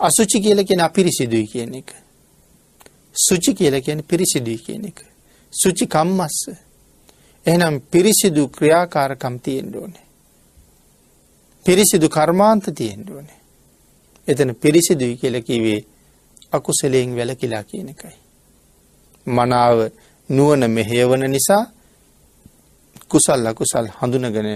අසුචි 0.00 0.40
කියල 0.40 0.64
කියෙන 0.64 0.80
අපිරිසිදුයි 0.80 1.46
කියන 1.46 1.74
එක. 1.74 1.94
සුචි 3.14 3.54
කියල 3.54 3.80
කියන 3.80 4.02
පිරිසිදුයි 4.02 4.58
කියන 4.58 4.84
එක. 4.84 5.04
සුචි 5.52 5.86
කම්මස්ස. 5.86 6.38
එහනම් 7.46 7.80
පිරිසිදු 7.82 8.48
ක්‍රියාකාරකම් 8.48 9.38
තියෙන්ට 9.38 9.76
ඕනේ. 9.76 10.06
පිරිසිදු 11.66 12.08
කර්මාන්ත 12.08 12.64
තියෙන්ට 12.74 13.10
ඕනේ. 13.10 13.40
එතන 14.28 14.54
පිරිසිදුයි 14.54 15.16
කියල 15.16 15.42
කිවේ 15.42 15.84
අකුසලයෙන් 16.52 17.16
වැලකිලා 17.16 17.64
කියන 17.64 17.88
එකයි. 17.88 18.16
මනාව 19.26 19.78
නුවන 20.30 20.62
මෙහේවන 20.68 21.22
නිසා 21.26 21.64
කුසල් 23.08 23.46
අකුසල් 23.46 23.86
හඳුනගෙන 23.98 24.48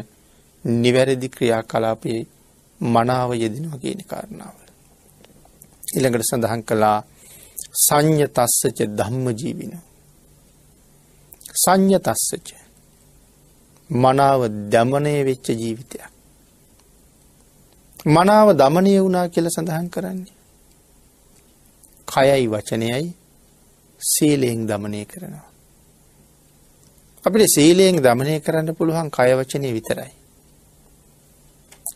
නිවැරදි 0.65 1.29
ක්‍රියා 1.29 1.63
කලාපයේ 1.63 2.23
මනාව 2.81 3.31
යෙදෙනවා 3.35 3.79
කියන 3.79 4.01
කාරණාව. 4.03 4.57
ඉළඟට 5.89 6.25
සඳහන් 6.25 6.63
කළා 6.63 6.99
සං්ඥ 7.79 8.27
තස්සච 8.29 8.79
ධම්ම 8.91 9.27
ජීවින. 9.33 9.73
සං්ඥ 11.55 11.99
තස්සච 11.99 12.49
මනාව 13.91 14.41
දමනය 14.71 15.15
වෙච්ච 15.25 15.47
ජීවිතයක්. 15.53 16.11
මනාව 18.07 18.49
දමනය 18.53 18.93
වුණා 18.99 19.27
කියල 19.29 19.49
සඳහන් 19.51 19.89
කරන්නේ. 19.89 20.37
කයයි 22.09 22.47
වචනයයි 22.47 23.09
සීලයෙන් 24.01 24.61
දමනය 24.67 25.05
කරනවා. 25.05 25.54
අපිට 27.25 27.49
සීලයෙන් 27.49 27.97
දමනය 27.97 28.41
කරන්න 28.41 28.75
පුළුවන් 28.75 29.09
කයවචනය 29.11 29.69
විතරයි. 29.71 30.13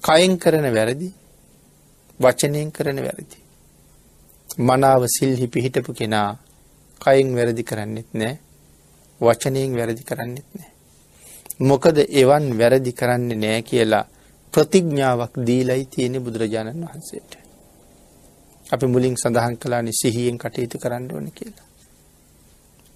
කයෙන් 0.01 0.39
කරන 0.39 0.67
වැරදි 0.69 1.09
වචනයෙන් 2.21 2.71
කරන 2.71 2.99
වැරදි. 2.99 3.37
මනාව 4.59 5.03
සිල්හි 5.07 5.47
පිහිටපු 5.47 5.93
කෙනා 5.93 6.31
කයින් 7.01 7.35
වැරදි 7.35 7.63
කරන්නෙත් 7.63 8.09
නෑ 8.15 8.39
වචනයෙන් 9.21 9.77
වැරදි 9.77 10.03
කරන්නෙත් 10.03 10.49
නෑ. 10.51 10.73
මොකද 11.61 11.97
එවන් 12.15 12.47
වැරදි 12.57 12.93
කරන්නේ 12.95 13.37
නෑ 13.37 13.63
කියලා 13.65 14.05
ප්‍රතිඥ්ඥාවක් 14.53 15.35
දීලයි 15.45 15.85
තියෙන 15.87 16.21
බුදුරජාණන් 16.21 16.85
වහන්සේට. 16.85 17.33
අපි 18.67 18.87
මුලින් 18.87 19.17
සඳහන් 19.17 19.57
කලානි 19.59 19.93
සිහියෙන් 19.93 20.39
කටයුතු 20.39 20.79
කරන්න 20.79 21.13
ඕන 21.13 21.33
කියලා. 21.33 21.67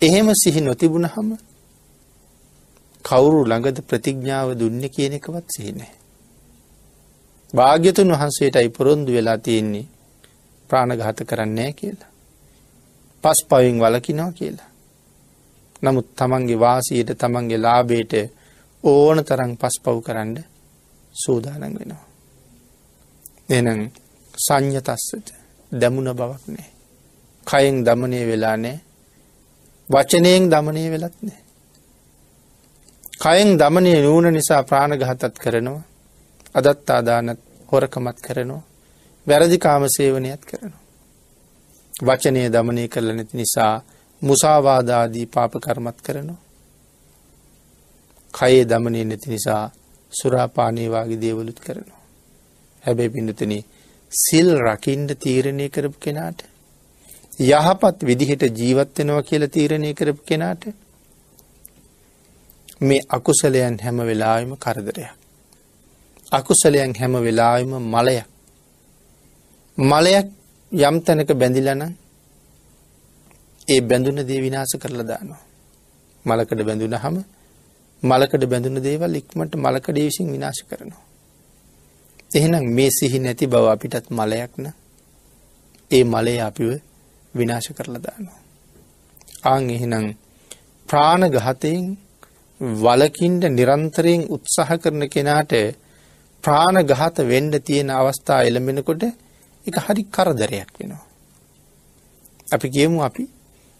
එහෙම 0.00 0.28
සිහි 0.34 0.60
නොතිබුණ 0.62 1.06
හම 1.06 1.51
කවුරු 3.04 3.40
ළඟද 3.44 3.78
ප්‍රතිඥ්ඥාව 3.82 4.48
දුන්න 4.54 4.82
කියන 4.88 5.12
එකවත් 5.12 5.46
සිහිනෑ. 5.48 5.92
භාග්‍යතුන් 7.54 8.12
වහන්සේටයි 8.12 8.68
පොරොන්දු 8.68 9.10
වෙලා 9.12 9.38
තියෙන්නේ 9.38 9.86
ප්‍රාණඝාත 10.70 11.18
කරන්නේ 11.24 11.70
කියලා. 11.72 12.10
පස් 13.24 13.40
පවින් 13.44 13.76
වලකිනවා 13.78 14.32
කියලා. 14.32 14.70
නමුත් 15.82 16.08
තමන්ගේ 16.16 16.58
වාසයට 16.58 17.10
තමන්ගේ 17.18 17.58
ලාබේට 17.58 18.12
ඕන 18.84 19.18
තරං 19.24 19.52
පස් 19.56 19.76
පව් 19.84 19.96
කරන්න 20.00 20.36
සූදානන් 21.14 21.62
වෙනවා. 21.70 22.04
එනම් 23.48 23.80
සං්ඥතස්සට 24.34 25.26
දැමුණ 25.72 26.10
බවක් 26.12 26.44
නෑ. 26.48 26.70
කයෙන් 27.46 27.76
දමනය 27.84 28.20
වෙලා 28.26 28.56
නෑ 28.56 28.78
වචනයෙන් 29.88 30.44
දමනය 30.48 30.84
වෙලත් 30.90 31.16
නෑ. 31.20 31.41
කයෙන් 33.22 33.56
දමනය 33.56 33.94
නූන 34.00 34.26
නිසා 34.30 34.62
ප්‍රාණගහතත් 34.62 35.38
කරනවා 35.38 35.82
අදත් 36.54 36.90
ආදානත් 36.90 37.40
හොරකමත් 37.68 38.18
කරනවා 38.20 38.62
වැරදිකාම 39.26 39.84
සේවනයත් 39.88 40.42
කරනවා. 40.42 40.80
වචනය 41.94 42.40
දමනය 42.48 42.88
කරල 42.88 43.08
නැති 43.08 43.36
නිසා 43.36 43.74
මුසාවාදාදී 44.22 45.26
පාපකර්මත් 45.26 45.98
කරනවා. 46.00 46.40
කයේ 48.34 48.64
දමනය 48.64 49.04
නැති 49.04 49.30
නිසා 49.30 49.64
සුරාපානයවාගේ 50.12 51.20
දේවලුත් 51.20 51.60
කරනවා. 51.60 52.00
හැබැයි 52.84 53.10
පිඩතන 53.10 53.54
සිල් 54.12 54.48
රකින්ඩ 54.60 55.10
තීරණය 55.16 55.68
කරපු 55.68 55.98
කෙනාට 56.00 56.40
යහපත් 57.42 57.98
විදිහට 58.02 58.42
ජීවත්වෙනවා 58.58 59.22
කියල 59.22 59.44
තීරණය 59.48 59.94
කරපු 59.94 60.22
කෙනාට 60.26 60.64
මේ 62.82 63.00
අකුසලයන් 63.08 63.76
හැම 63.78 63.98
වෙලාම 64.00 64.50
කරදරයක්. 64.56 65.10
අකුසලයන් 66.32 66.92
හැම 66.94 67.14
වෙලාම 67.16 67.70
මලයක්. 67.84 68.26
මලයක් 69.78 70.26
යම් 70.72 70.96
තැනක 71.00 71.30
බැඳිලන 71.32 71.82
ඒ 73.68 73.80
බැඳුන 73.80 74.18
දේ 74.20 74.40
විනාස 74.40 74.72
කරලා 74.74 75.04
දානවා. 75.04 75.42
මලකට 76.24 76.60
බැඳුන 76.60 76.94
හම 76.94 77.16
මලකට 78.02 78.44
බැඳුන 78.46 78.76
දේවල් 78.80 79.14
ඉක්මට 79.14 79.54
මලකඩ 79.56 79.98
විසින් 79.98 80.28
විනාශ 80.28 80.62
කරනවා. 80.64 81.02
එහෙනම් 82.30 82.64
මේ 82.68 82.90
සිහි 82.90 83.18
නැති 83.18 83.46
බව 83.46 83.64
අපිටත් 83.66 84.06
මලයක්න 84.10 84.66
ඒ 85.90 86.04
මලය 86.04 86.34
අපිව 86.40 86.70
විනාශ 87.34 87.70
කරලා 87.70 88.02
දානවා. 88.02 88.38
ආං 89.44 89.70
එහෙනම් 89.70 90.04
ප්‍රාණඝතයෙන් 90.88 91.86
වලකින්ට 92.60 93.44
නිරන්තරයෙන් 93.50 94.22
උත්සාහ 94.28 94.70
කරන 94.76 95.02
කෙනාට 95.08 95.52
ප්‍රාණඝාත 96.44 97.16
වෙන්ඩ 97.24 97.54
තියෙන 97.60 97.90
අවස්ථා 97.90 98.40
එළඹෙනකොට 98.42 99.02
එක 99.66 99.76
හරි 99.78 100.02
කරදරයක් 100.06 100.70
වෙනවා. 100.72 101.04
අපි 102.48 102.68
කියමු 102.68 102.98
අපි 103.00 103.24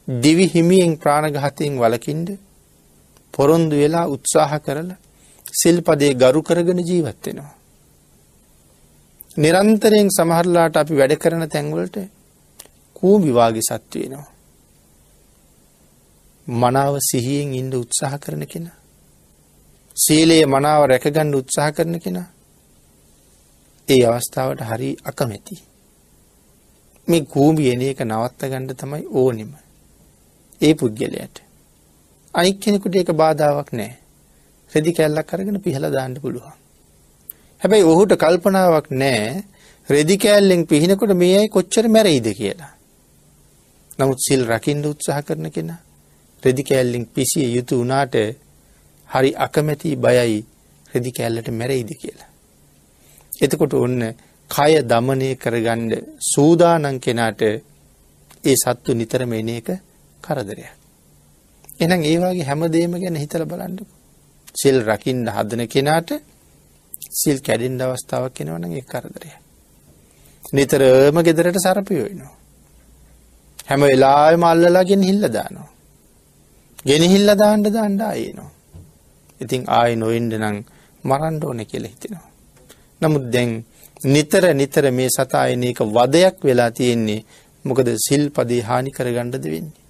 දිවි 0.08 0.46
හිමියෙන් 0.48 0.92
ප්‍රාණඝාතයෙන් 0.96 1.74
වලකින්ඩ 1.76 2.28
පොරොන්දු 3.34 3.76
වෙලා 3.76 4.06
උත්සාහ 4.08 4.52
කරලා 4.58 5.00
සිල්පදේ 5.52 6.14
ගරු 6.14 6.40
කරගෙන 6.42 6.80
ජීවත්වෙනවා. 6.80 7.52
නිරන්තරයෙන් 9.36 10.08
සමහරලාට 10.10 10.76
අපි 10.76 10.94
වැඩ 10.94 11.14
කරන 11.16 11.44
තැන්වලට 11.48 11.96
කූමිවාගේ 12.96 13.62
සත්වයනවා. 13.62 14.31
මනාව 16.46 16.98
සිහියෙන් 17.00 17.54
ඉන්ඩ 17.54 17.74
උත්සාහ 17.74 18.18
කරන 18.18 18.46
කෙන. 18.46 18.70
සීලයේ 19.96 20.46
මනාව 20.46 20.86
රැකගණ්ඩ 20.86 21.34
උත්සාහ 21.34 21.70
කරන 21.72 22.00
කෙනා. 22.00 22.26
ඒ 23.88 24.04
අවස්ථාවට 24.04 24.60
හරි 24.62 24.96
අකමැති. 25.04 25.56
මේ 27.08 27.24
කූමි 27.24 27.70
එන 27.70 27.82
එක 27.82 28.00
නවත්ත 28.00 28.40
ගණ්ඩ 28.42 28.74
තමයි 28.74 29.06
ඕනෙම. 29.12 29.52
ඒ 30.60 30.74
පුද්ගලයට. 30.74 31.36
අනික් 32.34 32.60
කෙනෙකුට 32.60 32.94
ඒක 32.94 33.12
බාධාවක් 33.12 33.70
නෑ. 33.72 33.96
රෙදි 34.72 34.92
කැල්ලක් 34.92 35.26
කරගෙන 35.26 35.60
පිහල 35.60 35.84
දාන්න 35.90 36.14
පුළුවන්. 36.16 36.52
හැබැයි 37.62 37.84
ඔහුට 37.84 38.16
කල්පනාවක් 38.16 38.90
නෑ 38.92 39.44
රෙදි 39.88 40.16
කෑල්ලෙන් 40.16 40.66
පිහිනකොට 40.66 41.14
මේ 41.14 41.38
අයි 41.38 41.48
කොච්චර 41.48 41.86
මැරයිද 41.88 42.28
කියලා. 42.34 42.72
නමුත් 43.98 44.18
සිල් 44.18 44.42
රකිින්ඩ 44.44 44.86
උත්සාහ 44.86 45.22
කරන 45.22 45.50
කෙන 45.50 45.70
රෙදි 46.42 46.62
කෑල්ලින් 46.62 47.06
පිසිය 47.06 47.48
යුතු 47.56 47.80
වනාට 47.80 48.14
හරි 49.08 49.30
අකමැති 49.36 49.96
බයයි 49.98 50.38
රෙදි 50.86 51.10
කෑල්ලට 51.10 51.48
මැරයිද 51.50 51.90
කියලා. 51.94 52.30
එතකොට 53.42 53.74
ඔන්න 53.76 54.00
කය 54.50 54.72
දමනය 54.84 55.28
කරගණ්ඩ 55.36 55.92
සූදානං 56.24 57.00
කෙනාට 57.00 57.42
ඒ 58.44 58.56
සත්තු 58.56 58.90
නිතරම 58.92 59.32
එන 59.32 59.48
එක 59.50 59.68
කරදරයක්. 60.20 60.72
එනම් 61.80 62.02
ඒවාගේ 62.02 62.44
හැමදේම 62.44 62.92
ගැන 62.94 63.16
හිතල 63.16 63.44
බලන්නකු. 63.44 63.84
සිල් 64.54 64.76
රකිින්ඩ 64.82 65.28
හදන 65.28 65.62
කෙනාට 65.66 66.10
සිල් 67.12 67.38
කැඩින්ඩ 67.40 67.82
අවස්ථාවක් 67.82 68.34
කෙනවන 68.34 68.64
ඒ 68.70 68.84
කරදරය. 68.84 69.30
නිතරම 70.52 71.16
ගෙදරට 71.20 71.58
සරපියෝයිනවා. 71.58 72.34
හැම 73.68 73.80
වෙලාම 73.82 74.42
අල්ලලාගෙන 74.44 75.02
හිල්ල 75.02 75.24
දානවා. 75.28 75.68
ගෙනහිල්ල 76.84 77.30
දාණ්ඩ 77.34 77.68
දාණ්ඩ 77.68 78.02
ආයනවා. 78.02 78.50
ඉතින් 79.40 79.62
ආය 79.70 79.92
නොයින්ඩ 79.96 80.34
නං 80.34 80.58
මරන්ඩ 81.04 81.42
ඕන 81.44 81.60
කියල 81.64 81.84
හිතෙනවා. 81.84 82.28
නමුත් 83.02 83.24
දැන් 83.30 83.50
නිතර 84.04 84.44
නිතර 84.54 84.84
මේ 84.90 85.08
සතා 85.08 85.46
එන 85.48 85.62
එක 85.62 85.80
වදයක් 85.88 86.36
වෙලා 86.42 86.70
තියෙන්නේ 86.70 87.24
මොකද 87.64 87.88
සිල්පදේ 87.98 88.62
හානි 88.62 88.90
කරගන්නද 88.90 89.44
වෙන්නේ. 89.44 89.82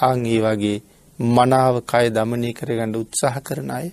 ආන් 0.00 0.26
ඒ 0.26 0.40
වගේ 0.40 0.78
මනාව 1.18 1.74
කය 1.84 2.06
දමනය 2.10 2.50
කරගන්න 2.52 2.96
උත්සාහ 2.96 3.36
කරන 3.40 3.70
අය 3.70 3.88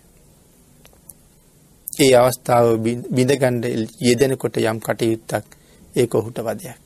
ඒ 1.99 2.11
අවස්ථාව 2.15 2.67
බිඳගණ්ඩ 3.11 3.65
යෙදෙනකොට 3.99 4.57
යම් 4.61 4.79
කටයුත්තක් 4.79 5.47
ඒක 5.95 6.11
ඔහුට 6.15 6.37
වදයක්. 6.39 6.79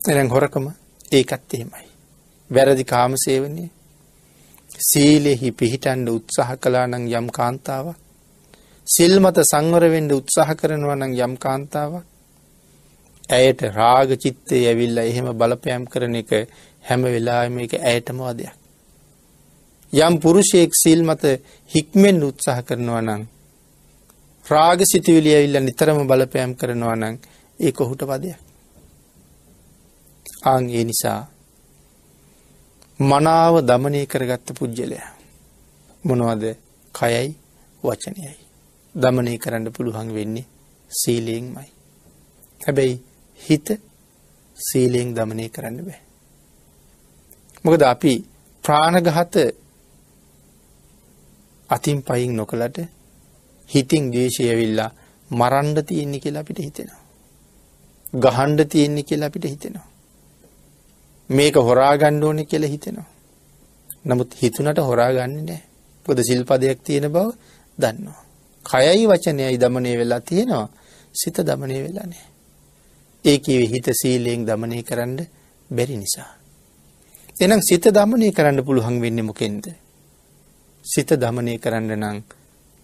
එනම් 0.00 0.28
හොරකම 0.28 0.64
ඒකත් 1.12 1.54
එහෙමයි. 1.54 1.95
වැරදි 2.50 2.84
කාමසේවනය 2.84 3.64
සීලෙහි 4.80 5.50
පිහිටන්ඩ 5.52 6.08
උත්සාහ 6.08 6.50
කලා 6.56 6.86
නං 6.86 7.06
යම් 7.10 7.28
කාන්තාවක් 7.30 7.96
සිල්මත 8.86 9.38
සංවරවෙන්ඩ 9.42 10.12
උත්සාහ 10.12 10.50
කරනවා 10.54 10.96
නං 10.96 11.16
යම් 11.18 11.34
කාන්තාවක් 11.36 12.04
ඇයට 13.28 13.62
රාග 13.72 14.10
චිත්තය 14.16 14.62
ඇවිල්ල 14.64 14.98
එහෙම 15.00 15.28
බලපෑම් 15.34 15.84
කරන 15.86 16.14
එක 16.14 16.30
හැම 16.84 17.02
වෙලාම 17.04 17.58
එක 17.58 17.72
ඇයටම 17.74 18.20
වදයක්. 18.20 18.54
යම් 19.92 20.14
පුරුෂයෙක් 20.18 20.72
සිල් 20.74 21.02
මත 21.02 21.24
හික්මෙන් 21.70 22.22
උත්සාහ 22.22 22.58
කරනවා 22.62 23.02
නං 23.02 23.22
රාග 24.46 24.80
සිතුවිලි 24.84 25.34
ඇවිල්ල 25.34 25.58
නිතරම 25.60 25.98
බලපෑම් 26.04 26.52
කරනවා 26.54 26.96
නං 26.96 27.16
ඒ 27.58 27.72
ඔහුට 27.76 28.02
වදයක්. 28.04 28.38
ආං 30.44 30.64
ඒ 30.70 30.84
නිසා 30.84 31.20
මනාව 32.98 33.60
දමනය 33.60 34.06
කරගත්ත 34.06 34.48
පුද්ගලය 34.54 34.98
මොනවද 36.04 36.44
කයයි 36.94 37.34
වචනයයි 37.82 38.36
දමනය 38.94 39.36
කරන්න 39.36 39.66
පුළුවන් 39.70 40.14
වෙන්නේ 40.14 40.46
සීලයෙන්මයි. 40.90 41.68
හැබැයි 42.60 43.02
හිත 43.40 43.68
සීලයෙන් 44.56 45.14
දමනය 45.14 45.48
කරන්න 45.48 45.78
බෑ. 45.78 46.00
මොකද 47.64 47.82
අපි 47.84 48.12
ප්‍රාණගහත 48.64 49.36
අතින් 51.70 51.98
පයින් 52.02 52.32
නොකලට 52.32 52.78
හිතින් 53.68 54.04
දේශය 54.10 54.48
ඇවිල්ලා 54.48 54.90
මරන්ඩ 55.30 55.78
තියෙන්නේ 55.82 56.20
කියලා 56.20 56.40
අපිට 56.40 56.58
හිතෙනවා. 56.58 57.02
ගහන්ඩ 58.16 58.60
තියෙන්නේ 58.66 59.02
කියලා 59.02 59.28
අපිට 59.28 59.44
හිතෙනවා. 59.44 59.86
මේක 61.30 61.54
හොරාගණ්ඩ 61.58 62.22
ඕනෙ 62.22 62.44
කියල 62.44 62.64
හිතෙනවා. 62.64 63.08
නමුත් 64.04 64.34
හිතුනට 64.34 64.78
හොරාගන්න 64.80 65.34
නෑ 65.40 65.62
පොද 66.06 66.18
සිල්පදයක් 66.20 66.78
තියෙන 66.84 67.10
බව 67.10 67.34
දන්නවා. 67.78 68.22
කයයි 68.66 69.06
වචනයයි 69.06 69.58
දමනය 69.58 69.96
වෙලා 69.98 70.20
තියෙනවා 70.20 70.68
සිත 71.14 71.36
දමනය 71.38 71.82
වෙලා 71.82 72.06
නෑ. 72.06 72.26
ඒකව 73.24 73.62
හිත 73.66 73.88
සීලයෙන් 73.92 74.46
දමනය 74.46 74.82
කරන්න 74.82 75.18
බැරි 75.70 75.96
නිසා. 75.96 76.30
එනම් 77.40 77.60
සිත 77.60 77.84
දමනය 77.88 78.30
කරන්න 78.32 78.64
පුළුවන් 78.64 79.00
වෙන්න 79.00 79.20
මොකෙන්ද. 79.24 79.66
සිත 80.84 81.10
දමනය 81.12 81.58
කරන්න 81.58 81.90
නං 81.98 82.18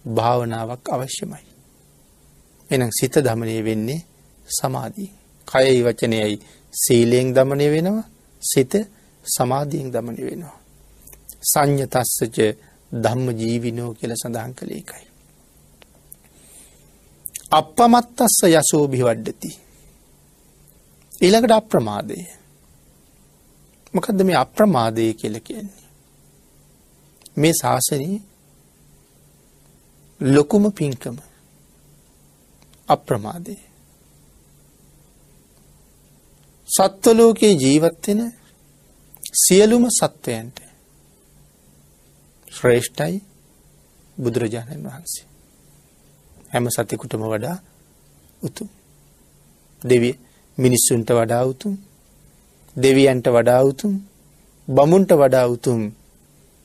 භාවනාවක් 0.05 0.89
අවශ්‍යමයි. 0.89 1.45
එනම් 2.69 2.91
සිත 2.91 3.15
දමනය 3.17 3.63
වෙන්නේ 3.63 4.05
සමාධී. 4.49 5.11
කයයි 5.47 5.79
වචනයයි 5.81 6.41
සීලයෙන් 6.73 7.31
දමනය 7.31 7.67
වෙනවා 7.71 8.12
සිත 8.43 8.73
සමාධියෙන් 9.25 9.89
දමනය 9.91 10.21
වෙනවා. 10.21 10.57
සං්ඥ 11.43 11.85
තස්සච 11.87 12.37
ධම්ම 12.91 13.27
ජීවිනෝ 13.37 13.91
කියල 13.93 14.13
සඳහන් 14.13 14.53
කළ 14.53 14.71
එකයි. 14.71 15.05
අපපමත්තස්ස 17.51 18.37
යසෝභි 18.51 19.01
වඩ්ඩති. 19.01 19.51
ඊළඟට 21.21 21.53
අප්‍රමාදය. 21.53 22.19
මොකදද 23.93 24.23
මේ 24.23 24.37
අප්‍රමාදය 24.37 25.13
කියල 25.13 25.35
කියන්නේ. 25.41 25.83
මේ 27.37 27.53
ශාසනී 27.53 28.15
ලොකුම 30.21 30.71
පින්කම 30.71 31.17
අප්‍රමාදය. 32.87 33.55
සත්වලෝකයේ 36.73 37.53
ජීවත්වෙන 37.55 38.21
සියලුම 39.37 39.83
සත්වයන්ට 39.91 40.57
ශ්‍රේෂ්ඨයි 42.47 43.21
බුදුරජාණන් 44.17 44.85
වහන්සේ. 44.85 45.25
හැම 46.51 46.65
සතිකුටම 46.69 47.23
වඩා 47.25 47.57
උතුම්. 48.41 48.69
දෙවිය 49.81 50.15
මිනිස්සුන්ට 50.57 51.09
වඩා 51.11 51.43
උතුම් 51.45 51.73
දෙවියන්ට 52.75 53.27
වඩා 53.27 53.61
උතුම් 53.63 53.93
බමුන්ට 54.67 55.11
වඩා 55.13 55.47
උතුම් 55.47 55.81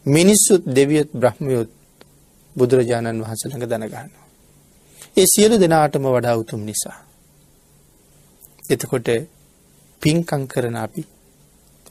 මිනිස්සුත් 0.06 0.62
දෙවියත් 0.68 1.10
බ්‍රහ්මයොත් 1.14 1.70
බුදුරජාණන් 2.56 3.22
වහන්සළඟ 3.22 3.66
දැනගන්නවා. 3.66 4.26
ඒ 5.16 5.26
සියලු 5.26 5.56
දෙනාටම 5.60 6.04
වඩා 6.08 6.36
උතුම් 6.36 6.60
නිසා. 6.62 6.98
එතකොට 8.70 9.08
පින්කං 10.02 10.42
කරන 10.46 10.76
අපි 10.76 11.02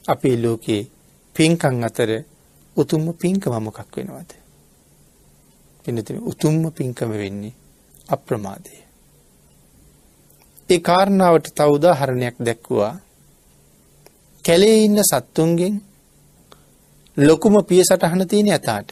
අපේ 0.04 0.36
ලෝකයේ 0.36 0.90
පින්කං 1.36 1.84
අතර 1.84 2.10
උතුම්ම 2.76 3.06
පින්කම 3.14 3.54
මොකක් 3.58 3.78
වෙනවද. 3.92 4.30
පිනතින 5.84 6.18
උතුම්ම 6.22 6.62
පින්කම 6.72 7.10
වෙන්නේ 7.12 7.54
අප්‍රමාදය. 8.08 8.74
ඒ 10.68 10.80
කාරණාවට 10.80 11.46
තවුදාහරණයක් 11.54 12.36
දැක්වුවා 12.40 12.94
කැලේ 14.44 14.76
ඉන්න 14.78 14.98
සත්තුන්ගෙන් 15.02 15.74
ලොකුම 17.16 17.54
පිය 17.64 17.82
සටහන 17.84 18.22
තියෙන 18.26 18.48
ඇතාට 18.48 18.90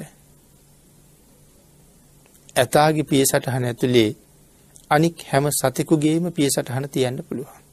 ඇතාගේ 2.57 3.05
පිය 3.05 3.25
සටහන 3.25 3.65
ඇතුළේ 3.65 4.11
අනික් 4.91 5.17
හැම 5.31 5.47
සතෙකුගේම 5.53 6.27
පිය 6.33 6.49
සටහන 6.49 6.89
තියන්න 6.89 7.19
පුළුවන්. 7.23 7.66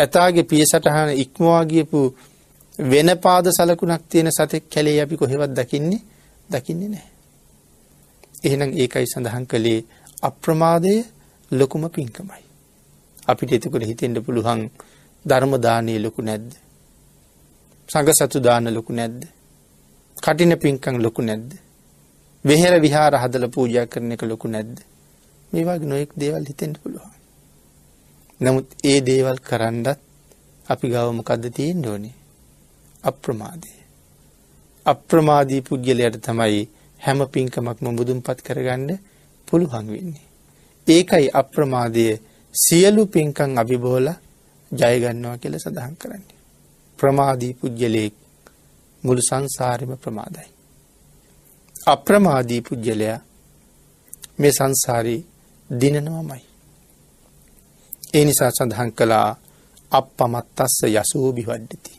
ඇතාගේ 0.00 0.44
පිය 0.44 0.64
සටහන 0.64 1.10
ඉක්මවාගියපු 1.14 2.00
වෙන 2.84 3.10
පාද 3.18 3.46
සලකුණක් 3.48 4.02
තියෙන 4.08 4.30
සතෙක් 4.30 4.64
කැලේ 4.68 5.00
අපි 5.02 5.16
කොහෙවත් 5.16 5.52
දකින්නේ 5.52 6.02
දකින්නේ 6.50 6.88
නෑ. 6.88 7.08
එහෙනම් 8.44 8.70
ඒකයි 8.74 9.06
සඳහන් 9.06 9.44
කළේ 9.46 9.80
අප්‍රමාදය 10.22 10.94
ලොකුම 11.50 11.84
පින්කමයි. 11.88 12.44
අපිට 13.26 13.52
එතකොට 13.52 13.84
හිතෙන්ට 13.84 14.18
පුළුවන් 14.20 14.60
ධර්මදානය 15.24 15.98
ලොකු 15.98 16.22
නැද්ද. 16.22 16.50
සඟ 17.88 18.10
සතු 18.12 18.38
දාන 18.40 18.74
ලොකු 18.74 18.92
නැද්ද. 18.92 19.20
කටින 20.16 20.52
පින්කං 20.56 20.96
ලොකු 20.98 21.22
නැද්ද. 21.22 21.50
වෙහෙර 22.44 22.74
විහාර 22.80 23.14
හදල 23.14 23.44
පූජා 23.48 23.86
කරන 23.86 24.12
එක 24.12 24.22
ලොකු 24.22 24.48
නැද්ද. 24.48 24.76
මේවාගේ 25.52 25.86
නොයෙක් 25.86 26.10
දේවල් 26.16 26.44
හිතෙන්ට 26.46 26.76
පුළුවන්. 26.78 27.19
නමුත් 28.40 28.66
ඒ 28.84 29.00
දේවල් 29.00 29.38
කරන්නත් 29.40 29.88
අපි 30.66 30.86
ගවමකක්ද 30.88 31.44
තියෙන් 31.50 31.86
ඕනේ 31.86 32.16
අප්‍රමාදය. 33.04 33.70
අප්‍රමාදී 34.86 35.60
පුද්ගලයට 35.60 36.16
තමයි 36.18 36.68
හැම 37.00 37.20
පින්කමක්ම 37.26 37.86
මුදුම් 37.90 38.18
පත් 38.20 38.38
කරගන්න 38.42 38.90
පුළුවන් 39.48 39.86
වෙන්නේ. 39.88 40.26
ඒකයි 40.86 41.28
අප්‍රමාදය 41.32 42.04
සියලු 42.54 43.02
පින්කං 43.06 43.58
අභිබෝල 43.58 44.06
ජයගන්නවා 44.72 45.36
කියල 45.38 45.54
සඳහන් 45.56 45.94
කරන්නේ. 45.96 46.38
ප්‍රමාදී 46.98 47.54
පුද්ගලයෙක් 47.54 48.14
මුළු 49.04 49.22
සංසාරම 49.22 49.92
ප්‍රමාදයි. 49.96 50.48
අප්‍රමාදී 51.86 52.60
පුද්ගලයා 52.60 53.20
මේ 54.38 54.52
සංසාරී 54.52 55.26
දිනනවමයි. 55.70 56.49
ඒ 58.14 58.24
නිසා 58.24 58.50
සඳහන් 58.50 58.92
කළා 58.92 59.28
අපපමත්තස්ස 59.92 60.76
යසූබි 60.84 61.42
වඩ්ඩති. 61.42 61.92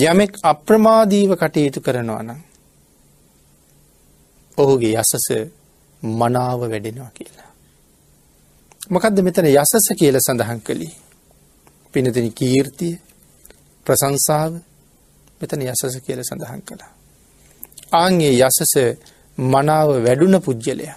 යමෙක් 0.00 0.32
අප්‍රමාදීව 0.42 1.30
කටයුතු 1.34 1.80
කරනවා 1.80 2.22
නම් 2.22 2.40
ඔහුගේ 4.58 4.94
යසස 4.94 5.26
මනාව 6.02 6.60
වැඩෙනවා 6.62 7.10
කියලා. 7.10 7.50
මොකදද 8.90 9.18
මෙතන 9.20 9.46
යසස 9.48 9.86
කියල 9.94 10.16
සඳහන් 10.18 10.60
කළේ. 10.60 10.94
පිනතින 11.94 12.28
කීර්තිය 12.32 12.94
ප්‍රසංසාව 13.86 14.52
මෙතන 15.40 15.62
යසස 15.64 15.98
කියල 16.00 16.20
සඳහන් 16.22 16.62
කළා. 16.62 16.92
ආන්ගේ 17.94 18.32
යසස 18.40 18.74
මනාව 19.38 19.88
වැඩුණ 20.00 20.40
පුද්ගලය. 20.40 20.88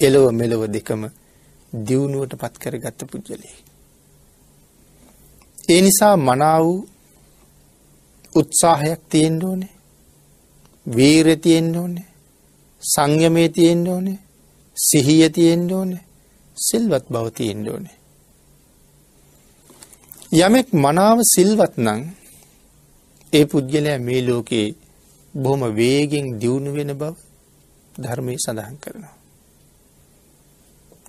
එලොව 0.00 0.32
මෙලොව 0.32 0.62
දෙකම 0.68 1.02
දියුණුවට 1.72 2.32
පත් 2.34 2.54
කර 2.58 2.74
ගත්ත 2.78 3.00
පුද්ගලය. 3.04 3.50
ඒ 5.68 5.80
නිසා 5.80 6.16
මනාව 6.18 6.66
උත්සාහයක් 8.34 9.00
තියෙන්ඩ 9.08 9.42
ඕනේ. 9.42 9.74
වීර 10.86 11.26
තියෙන්න්න 11.36 11.76
ඕනේ. 11.76 12.06
සංයමේ 12.82 13.48
තියෙන්න 13.48 13.88
ඕනේ. 13.88 14.18
සිහිය 14.76 15.30
තියෙන්න 15.30 15.72
ඕනේ. 15.72 16.04
සිල්වත් 16.56 17.06
බව 17.08 17.26
තියෙන්න 17.30 17.68
ඕනේ. 17.68 17.96
යමෙක් 20.32 20.68
මනාව 20.74 21.18
සිල්වත් 21.24 21.74
නම් 21.76 22.00
ඒ 23.32 23.44
පුද්ගලයා 23.44 23.98
මේ 23.98 24.22
ලෝකේ 24.22 24.66
බොහොම 25.34 25.62
වේගෙන් 25.76 26.26
දියුණු 26.40 26.70
වෙන 26.72 26.90
බව 26.94 27.14
ධර්මයේ 27.94 28.38
සඳහන් 28.38 28.76
කරනවා. 28.76 29.17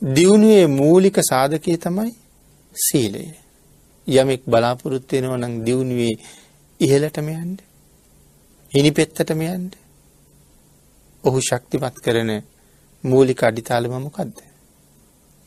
දියුණුවේ 0.02 0.68
මූලික 0.70 1.18
සාධකය 1.22 1.78
තමයි 1.78 2.14
සීලය. 2.76 3.24
යමෙක් 4.08 4.42
බලාපොරොත්තු 4.46 5.16
වෙනවා 5.16 5.38
නම් 5.38 5.56
දියුණුවේ 5.66 6.14
ඉහළටම 6.80 7.28
යන්න. 7.30 7.58
හිනි 8.72 8.92
පෙත්තටම 8.92 9.42
යන්න. 9.44 9.66
ඔහු 11.24 11.40
ශක්තිමත් 11.42 11.98
කරන 12.00 12.32
මූලික 13.04 13.44
අඩිතාලම 13.44 13.94
මොකද්ද? 14.00 14.38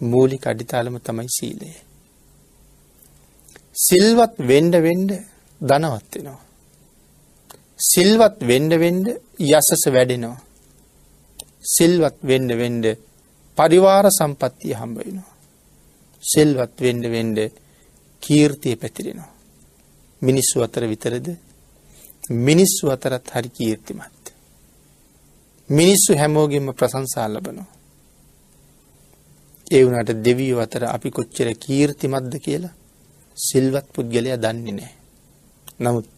මූලික 0.01 0.47
අඩිතාලම 0.47 0.99
තමයි 1.01 1.29
සීලය. 1.29 1.71
සිල්වත් 3.77 4.35
වෙන්න 4.41 4.73
වෙන්න 4.79 5.07
ධනවත් 5.61 6.13
වෙනවා. 6.15 6.41
සිල්වත් 7.83 8.37
වෙන්න 8.43 8.69
වෙන්න 8.79 9.03
යසස 9.41 9.83
වැඩෙනවා. 9.89 10.37
සිල්වත් 11.69 12.19
වෙන්න 12.23 12.49
වෙන්න 12.59 12.85
පරිවාර 13.59 14.07
සම්පත්තිය 14.11 14.75
හම්බ 14.75 14.97
වෙනවා. 14.99 15.33
සිල්වත් 16.23 16.77
වෙන්න 16.81 17.03
වෙන්න 17.11 17.37
කීර්තිය 18.23 18.77
පැතිරෙනවා. 18.77 19.31
මිනිස්සු 20.23 20.57
අතර 20.63 20.83
විතරද 20.87 21.27
මිනිස්සු 22.31 22.91
අතරත් 22.91 23.27
හරි 23.31 23.49
කීර්තිමත්. 23.51 24.25
මිනිස්සු 25.71 26.11
හැමෝගෙන්ම 26.15 26.69
ප්‍රශංසා 26.73 27.29
ලබනවා. 27.29 27.71
ඒ 29.67 29.83
වුණාට 29.85 30.11
දෙවියෝ 30.25 30.61
අතර 30.61 30.83
අපි 30.87 31.11
කොච්චර 31.11 31.49
කීර්තිමත්ද 31.57 32.33
කියලා 32.39 32.75
සිල්වත් 33.37 33.87
පුද්ගලයා 33.95 34.37
දන්නේ 34.37 34.73
නැහැ. 34.73 34.95
නමුත් 35.81 36.09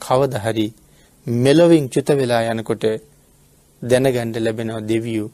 කවදා 0.00 0.40
හරි 0.40 0.66
මෙලොවින් 1.26 1.86
චුත 1.88 2.08
වෙලා 2.10 2.42
යනකොට 2.52 2.84
දැනගන්න 3.82 4.34
ලැබෙනවා 4.36 4.82
දෙවියෝ 4.82 5.30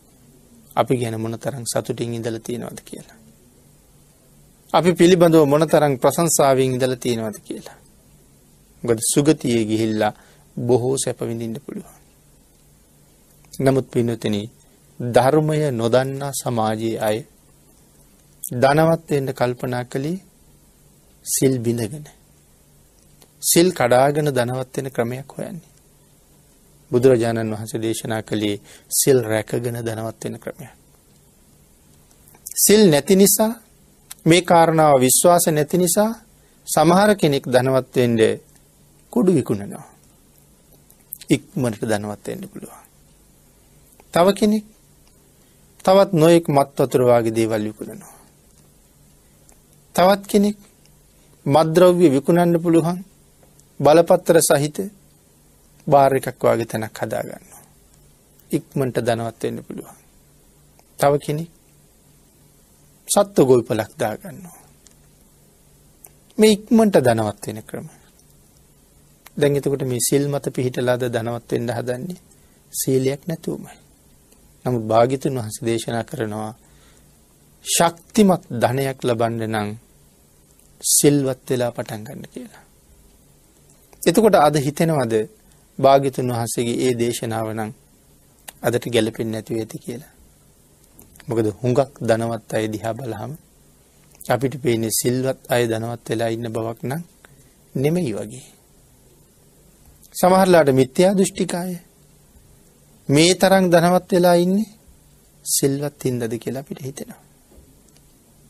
අපි 0.76 0.94
ගැන 0.96 1.16
මොනතරම් 1.16 1.64
සතුටින් 1.64 2.14
ඉඳලා 2.14 2.40
තියෙනවද 2.40 2.80
කියලා. 2.84 3.18
අපි 4.72 4.90
පිළිබඳව 4.92 5.44
මොනතරම් 5.46 5.94
ප්‍රශංසාවෙන් 5.98 6.72
ඉඳලා 6.72 6.96
තියෙනවද 6.96 7.38
කියලා. 7.44 7.78
මොකද 8.82 9.00
සුගතියේ 9.14 9.64
ගිහිල්ලා 9.64 10.12
බොහෝ 10.56 10.96
සැප 10.96 11.20
විඳින්න 11.20 11.56
පුළුවන්. 11.60 11.96
නමුත් 13.60 13.86
පින්වතුනි 13.90 14.42
ධර්මය 15.00 15.58
නොදන්නා 15.70 16.32
සමාජයේ 16.32 16.98
අය 16.98 17.18
ධනවත් 18.42 19.08
වෙන්න 19.10 19.28
කල්පනා 19.32 19.84
කළේ 19.84 20.18
සිල් 21.26 21.54
බිඳගෙන. 21.58 22.06
සිල් 23.42 23.68
කඩාගෙන 23.72 24.28
ධනවත් 24.28 24.76
වෙන 24.76 24.90
ක්‍රමයක් 24.90 25.28
හොයන්නේ. 25.28 25.68
බුදුරජාණන් 26.90 27.52
වහන්සේ 27.52 27.82
දේශනා 27.82 28.22
කළේ 28.22 28.56
සිල් 28.90 29.18
රැකගෙන 29.22 29.78
ධනවත් 29.78 30.22
වෙන 30.24 30.36
ක්‍රමයක්. 30.36 30.72
සිල් 32.56 32.82
නැති 32.90 33.14
නිසා 33.16 33.52
මේ 34.24 34.42
කාරණාව 34.42 34.94
විශ්වාස 35.00 35.44
නැති 35.48 35.76
නිසා 35.78 36.10
සමහර 36.66 37.10
කෙනෙක් 37.16 37.44
ධනවත් 37.46 37.94
වෙන්න 37.96 38.18
කුඩු 39.12 39.30
විකුණනවා. 39.32 39.86
ඉක්මනට 41.30 41.82
ධනවත් 41.82 42.24
වෙන්න 42.26 42.48
පුළුවන්. 42.48 42.82
තව 44.14 44.26
කෙනෙක් 44.34 44.64
තවත් 45.84 46.10
නොයෙක් 46.12 46.46
මත් 46.48 46.68
වතුර 46.78 47.02
වගේ 47.02 47.30
දේවල් 47.30 47.62
විකුණනවා. 47.62 48.16
තවත් 49.94 50.22
කෙනෙක් 50.26 50.56
මද්ද්‍රව්‍ය 51.46 52.06
විකුණන්න 52.10 52.54
පුළුවන් 52.60 52.98
බලපත්තර 53.80 54.36
සහිත 54.42 54.78
බාර් 55.88 56.12
එකක් 56.14 56.42
වගේ 56.44 56.66
තැනක් 56.66 56.98
හදාගන්නවා. 56.98 57.62
ඉක්මනට 58.50 58.98
ධනවත් 59.00 59.42
වෙන්න 59.42 59.58
පුළුවන්. 59.62 59.96
තව 60.98 61.12
කෙනෙක් 61.18 61.50
සත්ව 63.08 63.46
ගොවිපලක් 63.46 63.92
දාගන්නවා. 63.96 64.58
මේ 66.38 66.52
ඉක්මනට 66.52 66.96
ධනවත් 66.98 67.44
වෙන 67.46 67.60
ක්‍රම. 67.62 67.88
දැන් 69.36 69.56
එතකොට 69.56 69.82
මේ 69.84 70.00
සිල් 70.00 70.24
මත 70.28 70.46
පිහිටලාද 70.50 71.02
ධනවත් 71.06 71.50
වෙන්න 71.50 71.70
හදන්නේ 71.70 72.20
සීලයක් 72.72 73.22
නැතුවමයි. 73.26 73.76
නමුත් 74.64 74.84
භාග්‍යතුන් 74.84 75.34
වහන්සේ 75.34 75.66
දේශනා 75.66 76.04
කරනවා 76.04 76.52
ශක්තිමත් 77.64 78.42
ධනයක් 78.54 78.98
ලබන්න 79.02 79.42
නම් 79.46 79.68
සිල්වත් 80.80 81.42
වෙලා 81.48 81.70
පටන් 81.70 82.02
ගන්න 82.04 82.24
කියලා. 82.26 82.64
එතකොට 84.02 84.36
අද 84.36 84.56
හිතෙනවද 84.58 85.14
භාග්‍යතුන් 85.78 86.30
වහන්සේගේ 86.30 86.78
ඒ 86.80 86.92
දේශනාව 86.94 87.48
නම් 87.52 87.70
අදට 88.62 88.84
ගැලපෙන්නේ 88.86 89.32
නැතුව 89.32 89.56
ඇති 89.56 89.78
කියලා. 89.78 90.12
මොකද 91.28 91.46
හුඟක් 91.60 91.92
ධනවත් 92.00 92.50
අය 92.52 92.66
දිහා 92.68 92.94
බලහම 92.94 93.32
අපිට 94.28 94.54
පේන්නේ 94.56 94.92
සිල්වත් 94.92 95.38
අය 95.48 95.62
ධනවත් 95.66 96.06
වෙලා 96.08 96.28
ඉන්න 96.28 96.48
බවක් 96.48 96.80
නම් 96.82 97.02
නෙමෙයි 97.74 98.12
වගේ. 98.14 98.46
සමහරලාට 100.14 100.70
මිත්‍යා 100.72 101.12
දෘෂ්ටිකාය 101.14 101.72
මේ 103.08 103.32
තරම් 103.34 103.64
ධනවත් 103.70 104.10
වෙලා 104.12 104.36
ඉන්නේ 104.36 104.68
සිල්වත් 105.44 105.98
හින්දාද 106.04 106.34
කියලා 106.38 106.62
අපිට 106.62 106.80
හිතෙනවා. 106.82 107.22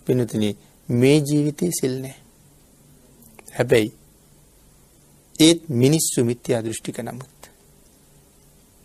පින්තුනි 0.07 0.51
මේ 0.89 1.19
ජීවිතේ 1.21 1.71
සිල් 1.71 1.95
නැහැ. 2.01 2.23
හැබැයි 3.53 3.91
ඒත් 5.39 5.69
මිනිස්සු 5.71 6.25
මිත්‍යා 6.25 6.63
දෘෂ්ටික 6.63 6.99
නමුත්. 6.99 7.39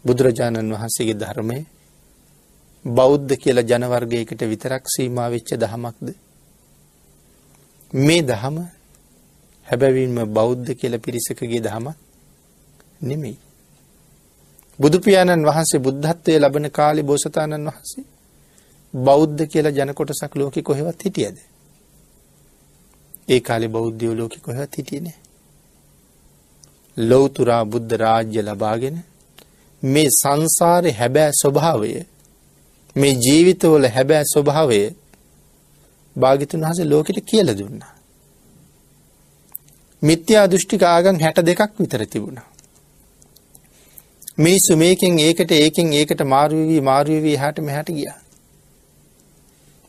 බුදුරජාණන් 0.06 0.74
වහන්සේගේ 0.74 1.16
ධර්මය 1.16 1.58
බෞද්ධ 2.86 3.34
කියලා 3.36 3.64
ජනවර්ගයකට 3.64 4.42
විතරක් 4.44 4.84
සීමා 4.88 5.30
වෙච්ච 5.30 5.50
දහමක්ද? 5.56 6.08
මේ 7.94 8.22
දහම 8.22 8.58
හැබැවින්ම 9.68 10.18
බෞද්ධ 10.30 10.70
කියලා 10.74 11.00
පිරිසකගේ 11.00 11.62
දහමක් 11.62 11.98
නෙමෙයි. 13.02 13.38
බුදු 14.80 14.98
පියාණන් 15.00 15.46
වහන්සේ 15.46 15.80
බුද්ධත්වයේ 15.80 16.40
ලබන 16.40 16.70
කාලේ 16.72 17.04
බෝසතාණන් 17.04 17.68
වහන්සේ 17.68 18.06
බෞද්ධ 18.94 19.42
කියලා 19.48 19.72
ජන 19.72 19.94
කොටසක් 19.94 20.36
ලෝකෙ 20.36 20.62
කොහෙවත් 20.62 21.00
හිටියද? 21.04 21.38
ඒ 23.28 23.40
කාලේ 23.40 23.70
බෞද්ධයෝ 23.70 24.16
ලෝකෙ 24.16 24.40
කොහෙවත් 24.40 24.78
හිටියේ 24.78 25.23
නෑ 26.98 27.08
ලෞතුරා 27.08 27.66
බුද්ධ 27.66 27.94
රාජ්‍ය 27.94 28.42
ලබාගෙන 28.42 28.98
මේ 29.84 30.10
සංසාරේ 30.10 30.92
හැබෑ 30.92 31.32
ස්වභාවය 31.42 32.06
මේ 32.96 33.14
ජීවිතවල 33.16 33.86
හැබෑ 33.88 34.24
ස්වභාවය 34.26 34.80
භාගිතුන් 36.16 36.62
වහන්සේ 36.62 36.86
ලෝකෙට 36.86 37.20
කියලා 37.26 37.58
දුන්නා. 37.58 37.94
මිත්‍යා 40.02 40.48
දෘෂ්ටික 40.48 40.84
ආගම් 40.84 41.18
62ක් 41.18 41.70
විතර 41.80 42.06
තිබුණා. 42.06 42.48
මිනිස්සු 44.38 44.78
මේකෙන් 44.78 45.20
ඒකට 45.20 45.52
ඒකෙන් 45.52 45.94
ඒකට 45.94 46.22
මාරු 46.26 46.56
වෙවි 46.56 46.82
මාරු 46.82 47.12
වෙවි 47.12 47.34
එහාට 47.34 47.60
මෙහාට 47.60 47.90
ගියා. 47.90 48.18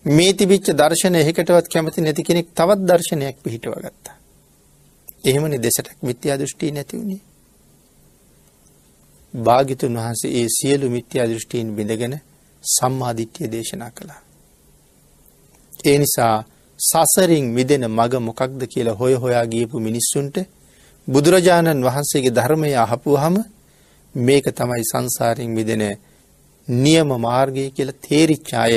මේ 0.04 0.32
තිබිච්ච 0.32 0.66
දර්ශන 0.72 1.14
එකකටවත් 1.14 1.68
කැමති 1.68 2.00
නැති 2.00 2.22
කෙනෙක් 2.22 2.48
තවත් 2.54 2.80
දර්ශනයක් 2.80 3.36
පිහිටව 3.42 3.74
ගත්තා. 3.78 4.13
එහෙමනේ 5.24 5.58
දෙසටක් 5.58 5.98
මිත්‍යා 6.02 6.38
දෘෂ්ටි 6.38 6.72
නැති 6.72 6.96
වුණේ. 6.96 7.22
භාග්‍යතුන් 9.34 9.94
වහන්සේ 9.94 10.30
ඒ 10.32 10.48
සියලු 10.50 10.86
මිත්‍යා 10.90 11.26
දෘෂ්ටීන් 11.28 11.68
බිඳගෙන 11.76 12.14
සම්මාදිට්ඨිය 12.64 13.48
දේශනා 13.52 13.90
කළා. 13.90 14.20
ඒ 15.84 15.98
නිසා 15.98 16.36
සසරින් 16.78 17.46
මිදෙන 17.48 17.84
මඟ 17.88 18.14
මොකක්ද 18.20 18.60
කියලා 18.66 18.94
හොය 18.94 19.14
හොයා 19.14 19.46
ගියපු 19.46 19.76
මිනිස්සුන්ට 19.80 20.36
බුදුරජාණන් 21.08 21.84
වහන්සේගේ 21.84 22.30
ධර්මය 22.30 22.70
අහපුවාම 22.76 23.36
මේක 24.14 24.46
තමයි 24.50 24.84
සංසාරයෙන් 24.84 25.50
මිදෙන 25.50 25.82
නියම 26.68 27.08
මාර්ගය 27.18 27.64
කියලා 27.70 28.00
තේරිච්ච 28.00 28.50
අය 28.56 28.74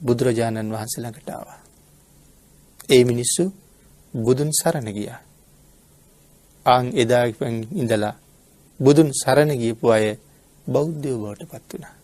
බුදුරජාණන් 0.00 0.72
වහන්සේ 0.72 1.00
ළඟට 1.00 1.28
ආවා. 1.28 1.58
ඒ 2.88 3.02
මිනිස්සු 3.04 3.44
බුදුන් 4.14 4.50
සරණ 4.52 4.88
ගියා. 4.92 5.20
ආන් 6.66 6.86
එදා 6.94 7.24
ඉඳලා 7.74 8.14
බුදුන් 8.80 9.08
සරණ 9.14 9.52
ගියපු 9.58 9.86
අය 9.90 10.06
බෞද්ධයෝ 10.66 11.18
බවට 11.18 11.50
පත් 11.50 11.72
වුණා. 11.72 11.94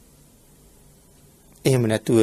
එහෙම 1.65 1.83
නැතුව 1.87 2.21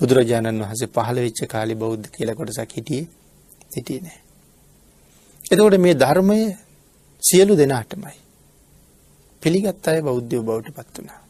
බුදුරජාණන් 0.00 0.62
වහන්සේ 0.62 0.88
පහළ 0.88 1.18
වෙච්ච 1.18 1.40
කාලේ 1.46 1.74
බෞද්ධ 1.74 2.08
කියලා 2.10 2.34
කොටසක් 2.34 2.72
හිටියේ 2.76 3.06
හිටියේ 3.74 4.02
නැහැ. 4.02 4.22
එතකොට 5.50 5.78
මේ 5.78 5.94
ධර්මය 5.94 6.38
සියලු 7.22 7.54
දෙනාටමයි. 7.56 8.18
පිළිගත් 9.42 9.88
අය 9.88 9.98
බෞද්ධයෝ 10.02 10.42
බවට 10.42 10.76
පත් 10.76 10.94
වුණා. 10.96 11.20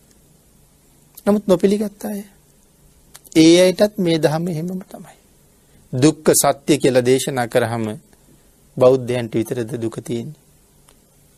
නමුත් 1.26 1.44
නොපිළිගත් 1.46 2.04
අය 2.04 2.20
ඒ 3.36 3.56
අයටත් 3.60 3.98
මේ 3.98 4.18
දහම 4.18 4.44
එහෙමම 4.48 4.82
තමයි. 4.84 5.19
දුක්ඛ 5.92 6.30
සත්‍ය 6.34 6.78
කියලා 6.78 7.02
දේශනා 7.02 7.48
කරාම 7.48 7.84
බෞද්ධයන්ට 8.76 9.32
විතරද 9.32 9.72
දුක 9.76 9.96
තියෙන්නේ. 10.00 10.40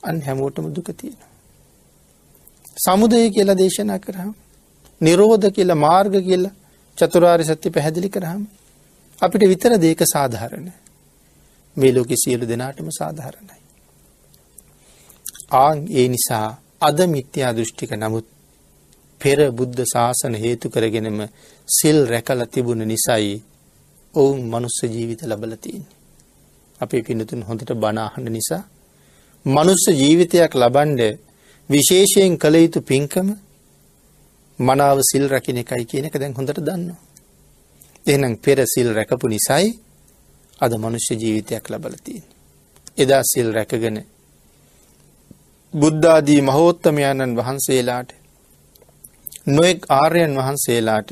අන් 0.03 0.21
හැමෝටම 0.21 0.67
දුක 0.71 0.89
තියෙනවා. 0.93 1.31
සමුදය 2.77 3.31
කියලා 3.31 3.57
දේශනා 3.57 3.99
කරාම 3.99 4.35
නිරෝධ 5.01 5.49
කියලා 5.51 5.75
මාර්ග 5.77 6.15
කියලා 6.21 6.53
චතුරාර්ය 6.99 7.45
සත්‍ය 7.45 7.71
පැහැදිලි 7.71 8.09
කරාම 8.09 8.43
අපිට 9.19 9.43
විතර 9.43 9.73
දේක 9.79 10.01
සාධාරණ. 10.07 10.69
මේ 11.77 11.93
ලෝකෙ 11.93 12.17
සියලු 12.17 12.45
දෙනාටම 12.47 12.89
සාධාරණයි. 12.91 13.57
ආන් 15.55 15.79
ඒ 15.91 16.09
නිසා 16.09 16.49
අද 16.81 16.99
මිත්‍යා 17.07 17.53
දෘෂ්ටික 17.53 17.93
නමුත් 17.95 18.27
පෙර 19.21 19.39
බුද්ධ 19.51 19.83
ශාසන 19.85 20.35
හේතු 20.35 20.67
කරගෙනම 20.69 21.19
සිල් 21.69 21.99
රැකලා 22.07 22.47
තිබුණ 22.47 22.85
නිසායි 22.85 23.35
ඔවුන් 24.15 24.41
මනුස්ස 24.45 24.79
ජීවිත 24.85 25.23
ලබලා 25.23 25.57
තියෙන්නේ. 25.57 25.97
අපේ 26.81 27.03
පින්නතුන් 27.03 27.43
හොඳට 27.43 27.73
බණ 27.75 27.99
අහන්න 27.99 28.27
නිසා 28.29 28.63
මනුස්ස 29.47 29.85
ජීවිතයක් 29.93 30.55
ලබන්න 30.55 31.01
විශේෂයෙන් 31.71 32.39
කළ 32.39 32.57
යුතු 32.57 32.81
පින්කම 32.83 33.29
මනාව 34.59 34.99
සිල් 35.03 35.25
රකින්න 35.29 35.59
එකයි 35.59 35.85
කියන 35.85 36.05
එක 36.05 36.15
දැන් 36.15 36.35
හොඳට 36.35 36.59
දන්නවා. 36.59 37.01
එහෙනම් 38.05 38.35
පෙර 38.37 38.59
සිල් 38.67 38.89
රැකපු 38.95 39.27
නිසායි 39.29 39.69
අද 40.61 40.73
මනුෂ්‍ය 40.75 41.15
ජීවිතයක් 41.15 41.65
ලබලා 41.71 42.05
තියෙන්නේ. 42.05 42.37
එදා 42.99 43.23
සිල් 43.25 43.49
රැකගෙන 43.53 43.99
බුද්ධ 45.75 46.07
ආදී 46.07 46.41
මහෝත්තමයන්න් 46.41 47.37
වහන්සේලාට 47.37 48.11
නොඑක් 49.49 49.79
ආර්යයන් 49.91 50.35
වහන්සේලාට 50.37 51.11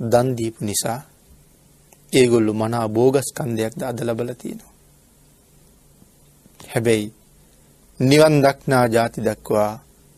දන් 0.00 0.28
දීපු 0.36 0.64
නිසා 0.64 1.00
ඒගොල්ලෝ 2.12 2.54
මනා 2.54 2.88
බෝගස්කන්ධයක්ද 2.88 3.82
අද 3.82 3.98
ලබලා 4.00 4.34
තියෙනවා. 4.34 4.72
හැබැයි 6.68 7.12
නිවන් 8.00 8.36
දක්නා 8.42 8.86
ಜಾති 8.88 9.20
දක්වා 9.20 9.72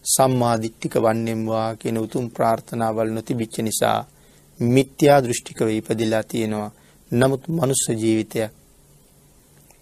සම්මා 0.04 0.56
දිට්ඨික 0.62 0.94
වන්නේම්වා 0.96 1.68
කියන 1.74 1.98
උතුම් 1.98 2.26
ප්‍රාර්ථනාවල් 2.30 3.10
නොතිබිච්ච 3.10 3.56
නිසා 3.58 3.98
මිත්‍යා 4.60 5.22
දෘෂ්ටිකව 5.22 5.68
ඉපදිලා 5.70 6.22
තියෙනවා. 6.22 6.70
නමුත් 7.10 7.42
මනුස්ස 7.48 7.84
ජීවිතයක් 7.94 8.52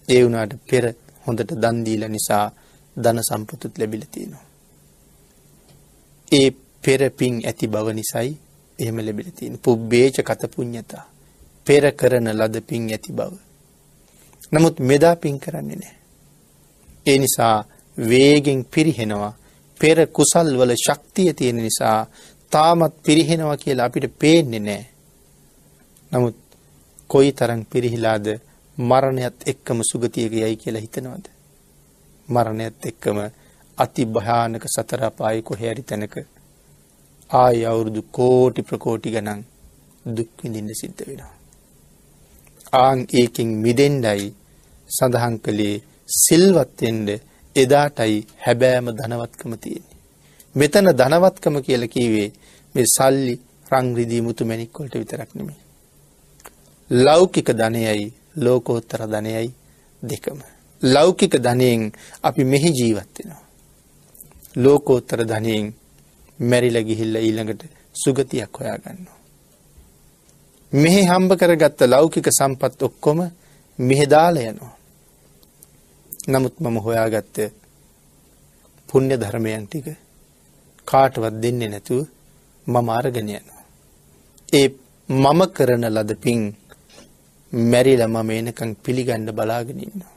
ඒ 0.07 0.23
වුණාට 0.23 0.53
පෙර 0.69 0.85
හොඳට 1.27 1.51
දන් 1.53 1.77
දීලා 1.85 2.09
නිසා 2.09 2.45
ධන 2.97 3.19
සම්පතුත් 3.23 3.77
ලැබිලා 3.77 4.11
තියෙනවා. 4.11 4.45
ඒ 6.31 6.49
පෙර 6.83 7.01
පින් 7.09 7.35
ඇති 7.45 7.67
බව 7.67 7.87
නිසායි 7.93 8.33
එහෙම 8.79 8.97
ලැබිලා 8.97 9.31
තියෙන්නේ. 9.31 9.59
පුබ්බේච 9.59 10.15
කත 10.21 10.41
පුඤ්ඤතා. 10.55 11.05
පෙර 11.67 11.83
කරන 11.91 12.27
ලද 12.31 12.55
පින් 12.61 12.89
ඇති 12.89 13.11
බව. 13.11 13.33
නමුත් 14.51 14.79
මෙදා 14.81 15.15
පින් 15.15 15.39
කරන්නේ 15.39 15.75
නැහැ. 15.75 15.97
ඒ 17.05 17.17
නිසා 17.17 17.57
වේගෙන් 17.97 18.65
පිරිහෙනවා. 18.65 19.33
පෙර 19.79 19.97
කුසල් 20.07 20.49
වල 20.57 20.73
ශක්තිය 20.77 21.33
තියෙන 21.33 21.57
නිසා 21.57 22.07
තාමත් 22.51 22.95
පිරිහෙනවා 23.03 23.57
කියලා 23.57 23.85
අපිට 23.85 24.19
පේන්නේ 24.19 24.59
නැහැ. 24.59 24.85
නමුත් 26.11 26.37
කොයි 27.09 27.31
තරම් 27.31 27.61
පිරිහිලාද 27.65 28.27
මරණයත් 28.77 29.37
එක්කම 29.45 29.79
සුගතියක 29.83 30.33
යයි 30.33 30.55
කියලා 30.55 30.81
හිතනවද? 30.81 31.25
මරණයත් 32.29 32.85
එක්කම 32.85 33.17
අති 33.77 34.05
භයානක 34.07 34.63
සතර 34.67 35.03
අපායේ 35.03 35.41
කොහේ 35.41 35.73
හරි 35.73 35.83
තැනක 35.83 36.15
ආය 37.29 37.65
අවුරුදු 37.65 38.01
කෝටි 38.11 38.61
ප්‍රකෝටි 38.61 39.09
ගණන් 39.09 39.41
දුක් 40.07 40.29
විඳින්න 40.41 40.69
සිද්ධ 40.73 41.01
වෙනවා. 41.07 41.33
ආන් 42.73 42.99
ඒකෙන් 43.11 43.49
මිදෙන්නයි 43.57 44.27
සඳහන් 44.89 45.35
කළේ 45.39 45.75
සිල්වත් 46.09 46.81
වෙන්න 46.81 47.07
එදාටයි 47.55 48.17
හැබෑම 48.45 48.87
ධනවත්කම 48.91 49.53
තියෙන්නේ. 49.55 49.97
මෙතන 50.55 50.87
ධනවත්කම 50.91 51.55
කියලා 51.61 51.87
කිව්වේ 51.87 52.29
මේ 52.75 52.87
සල්ලි 52.87 53.35
රං 53.71 53.87
රිදී 53.95 54.21
මුතු 54.21 54.45
මැණික් 54.45 54.79
වලට 54.79 54.95
විතරක් 54.95 55.31
නෙමෙයි. 55.35 55.59
ලෞකික 56.89 57.49
ධනයයි 57.51 58.13
ලෝකෝත්තර 58.37 59.01
ධනයයි 59.07 59.49
දෙකම. 60.03 60.39
ලෞකික 60.81 61.33
ධනයෙන් 61.37 61.91
අපි 62.23 62.43
මෙහි 62.43 62.69
ජීවත් 62.71 63.11
වෙනවා. 63.17 63.43
ලෝකෝත්තර 64.55 65.19
ධනයෙන් 65.23 65.73
මැරිලා 66.39 66.83
ගිහිල්ලා 66.83 67.21
ඊළඟට 67.21 67.61
සුගතියක් 67.95 68.57
හොයාගන්නවා. 68.59 69.19
මෙහි 70.73 71.01
හම්බ 71.03 71.31
කරගත්ත 71.33 71.79
ලෞකික 71.83 72.27
සම්පත් 72.29 72.81
ඔක්කොම 72.81 73.19
මෙහෙ 73.79 74.05
දාලා 74.05 74.49
යනවා. 74.51 74.75
නමුත් 76.27 76.55
මම 76.59 76.77
හොයාගත්ත 76.77 77.37
පුණ්‍ය 78.89 79.15
ධර්මයන් 79.17 79.67
ටික 79.67 79.87
කාටවත් 80.87 81.35
දෙන්නේ 81.41 81.69
නැතුව 81.69 82.01
මම 82.67 82.89
අරගෙන 82.89 83.29
යනවා. 83.29 83.63
ඒ 84.53 84.67
මම 85.09 85.39
කරන 85.47 85.85
ලද 85.87 86.11
පින් 86.15 86.41
මැරිලා 87.53 88.07
මම 88.07 88.29
එනකන් 88.31 88.71
පිළිගන්න 88.75 89.27
බලාගෙන 89.31 89.79
ඉන්නවා. 89.79 90.13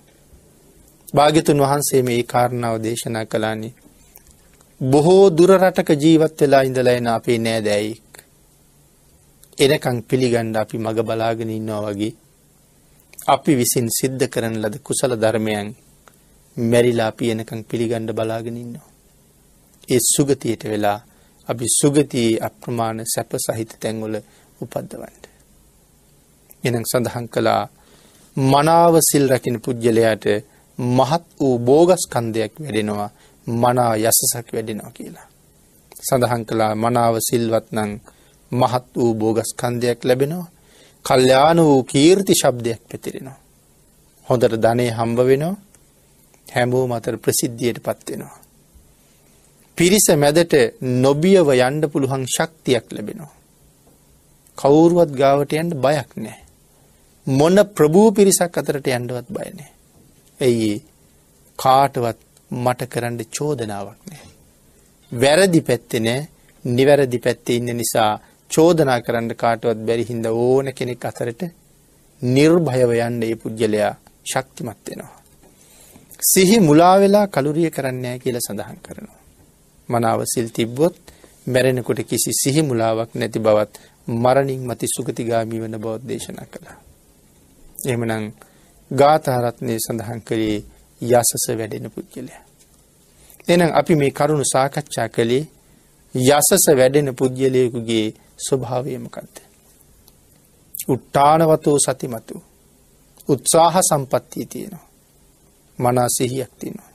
භාග්‍යතුන් 1.14 1.60
වහන්සේ 1.60 2.02
මේ 2.02 2.22
කාරණාව 2.22 2.76
දේශනා 2.82 3.24
කළානේ 3.24 3.72
බොහෝ 4.80 5.30
දුර 5.30 5.50
රටක 5.52 5.90
ජීවත් 5.96 6.40
වෙලා 6.40 6.62
ඉඳලා 6.62 6.92
එන 6.92 7.06
අපේ 7.08 7.38
නෑදෑයෙක් 7.38 8.18
එනකන් 9.58 9.98
පිළිගන්න 10.02 10.56
අපි 10.56 10.78
මග 10.78 10.98
බලාගෙන 11.02 11.50
ඉන්නවා 11.50 11.82
වගේ 11.88 12.14
අපි 13.26 13.52
විසින් 13.54 13.88
සිද්ධ 13.90 14.24
කරන 14.28 14.54
ලද 14.56 14.76
කුසල 14.78 15.12
ධර්මයන් 15.16 15.68
මැරිලා 16.56 17.08
අපි 17.08 17.30
එනකන් 17.30 17.60
පිළිගන්න 17.64 18.06
බලාගෙන 18.12 18.56
ඉන්නවා. 18.56 18.88
ඒ 19.88 20.00
සුගතියට 20.06 20.62
වෙලා 20.64 20.98
අපි 21.48 21.66
සුගතියේ 21.70 22.40
අප්‍රමාණ 22.40 23.00
සැප 23.04 23.32
සහිත 23.36 23.72
තැන්වල 23.80 24.14
උපද්දවන්න. 24.60 25.22
එනම් 26.64 26.84
සඳහන් 26.84 27.26
කළා 27.28 27.62
මනාව 28.36 28.94
සිල් 29.02 29.26
රකින 29.28 29.56
පුද්ගලයාට 29.60 30.24
මහත් 30.78 31.24
වූ 31.40 31.54
බෝගස්කන්ධයක් 31.60 32.52
වැඩෙනවා 32.56 33.10
මනා 33.54 33.92
යසසක් 33.98 34.46
වැඩෙනවා 34.52 34.90
කියලා. 34.90 35.26
සඳහන් 36.00 36.42
කළා 36.44 36.72
මනාව 36.74 37.14
සිල්වත් 37.20 37.66
නම් 37.72 37.90
මහත් 38.52 38.86
වූ 38.96 39.14
බෝගස්කන්ධයක් 39.14 40.00
ලැබෙනවා. 40.04 40.50
කල්යාණ 41.04 41.58
වූ 41.58 41.82
කීර්ති 41.84 42.34
ශබ්දයක් 42.34 42.80
පැතිරෙනවා. 42.90 43.38
හොඳට 44.26 44.54
ධනෙ 44.56 44.90
හම්බ 44.90 45.18
වෙනවා. 45.22 45.56
හැමෝම 46.46 46.92
අතර 46.92 47.16
ප්‍රසිද්ධියට 47.16 47.78
පත් 47.82 48.06
වෙනවා. 48.08 48.38
පිරිස 49.78 50.06
මැදට 50.16 50.54
නොබියව 50.98 51.48
යන්න 51.58 51.82
පුළුවන් 51.88 52.24
ශක්තියක් 52.26 52.86
ලැබෙනවා. 52.92 53.32
කවුරුවත් 54.58 55.10
ගාවට 55.12 55.52
යන්න 55.52 55.74
බයක් 55.76 56.10
නැහැ. 56.16 56.44
මොන 57.26 57.56
ප්‍රභූ 57.74 58.08
පිරිසක් 58.12 58.54
අතරට 58.54 58.86
යන්නවත් 58.88 59.28
බය 59.28 59.48
නැහැ. 59.50 59.72
එයි 60.40 60.72
කාටවත් 61.58 62.27
මට 62.50 62.86
කරන්න 62.86 63.18
චෝදනාවක් 63.30 64.00
නැහැ. 64.06 64.32
වැරදි 65.12 65.60
පැත්තේ 65.60 66.00
නෑ 66.00 66.28
නිවැරදි 66.64 67.18
පැත්තේ 67.18 67.56
ඉන්න 67.56 67.76
නිසා 67.76 68.10
චෝදනා 68.50 69.00
කරන්න 69.00 69.34
කාටවත් 69.34 69.84
බැරි 69.86 70.04
හින්දා 70.04 70.32
ඕන 70.34 70.72
කෙනෙක් 70.74 71.04
අතරට 71.04 71.42
නිර්භයව 72.22 72.90
යන්න 72.98 73.22
ඒ 73.22 73.36
පුජ්‍යලයා 73.36 73.92
ශක්තිමත් 74.24 74.88
වෙනවා. 74.88 75.18
සිහි 76.22 76.60
මුලා 76.60 76.96
වෙලා 77.00 77.26
කලුරිය 77.28 77.70
කරන්නේ 77.70 78.02
නැහැ 78.02 78.18
කියලා 78.18 78.40
සඳහන් 78.40 78.80
කරනවා. 78.82 79.18
මනාව 79.88 80.20
සිල් 80.24 80.48
තිබ්බොත් 80.50 80.96
මැරෙනකොට 81.46 82.00
කිසි 82.04 82.32
සිහි 82.34 82.62
මුලාවක් 82.62 83.10
නැති 83.14 83.38
බවත් 83.38 83.78
මරණින් 84.16 84.62
මති 84.62 84.86
සුගතිගාමි 84.86 85.60
වෙන 85.60 85.74
බව 85.74 85.94
දේශනා 86.02 86.46
කළා. 86.46 86.76
එහෙමනම් 87.86 88.32
ගාථා 88.90 89.38
රත්නයේ 89.40 89.78
සඳහන් 89.78 90.20
කළේ 90.20 90.58
යසස 91.00 91.44
වැඩෙන 91.50 91.90
පුද්ගලයා. 91.90 92.42
එහෙනම් 93.48 93.70
අපි 93.72 93.94
මේ 93.94 94.10
කරුණු 94.10 94.44
සාකච්ඡා 94.44 95.08
කළේ 95.08 95.44
යසස 96.14 96.66
වැඩෙන 96.70 97.08
පුද්ගලයෙකුගේ 97.14 98.06
ස්වභාවය 98.38 98.98
මොකද්ද? 98.98 99.34
උට්ටානවතෝ 100.88 101.78
සතිමතු 101.78 102.36
උත්සාහ 103.28 103.74
සම්පත්තිය 103.82 104.46
තියෙනවා. 104.46 104.86
මනා 105.78 106.08
සිහියක් 106.08 106.52
තියෙනවා. 106.58 106.90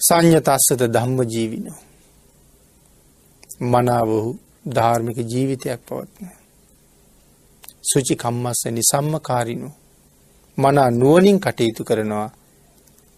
සංයතස්සත 0.00 0.80
ධම්ම 0.86 1.18
ජීවිනෝ. 1.24 1.78
මනාවහු 3.62 4.38
ධාර්මික 4.66 5.18
ජීවිතයක් 5.24 5.80
පවත්න. 5.80 6.26
සුචි 7.82 8.14
කම්මස්ස 8.16 8.62
නිසම්මකාරිනු. 8.68 9.68
මනා 10.60 10.90
නුවනින් 10.92 11.38
කටයුතු 11.38 11.84
කරනවා 11.84 12.28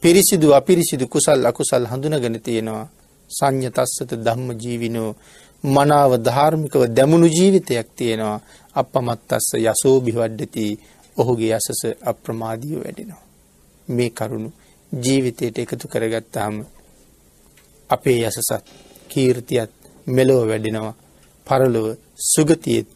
පිරිසිදු 0.03 0.49
අපිරිසිදු 0.51 1.07
කුසල් 1.07 1.47
අකුසල් 1.47 1.85
හඳුනගෙන 1.87 2.41
තියෙනවා. 2.41 2.91
සංයතස්සත 3.31 4.11
ධම්ම 4.17 4.49
ජීවිනෝ 4.55 5.11
මනාව 5.65 6.13
ධාර්මිකව 6.19 6.83
දැමුණු 6.89 7.29
ජීවිතයක් 7.29 7.89
තියෙනවා. 7.97 8.41
අපමත්තස්ස 8.77 9.47
යසෝ 9.61 9.97
බිවඩ්ඩති 10.01 10.65
ඔහුගේ 11.17 11.55
යසස 11.57 11.81
අප්‍රමාදීව 12.03 12.79
වැඩෙනවා. 12.79 13.23
මේ 13.89 14.11
කරුණු 14.11 14.51
ජීවිතයට 14.93 15.59
එකතු 15.59 15.87
කරගත්තාම 15.89 16.55
අපේ 17.91 18.19
යසසත් 18.21 18.65
කීර්තියත් 19.11 19.73
මෙලොව 20.07 20.41
වැඩෙනවා. 20.49 20.99
පරලොව 21.47 21.87
සුගතියෙත් 22.27 22.89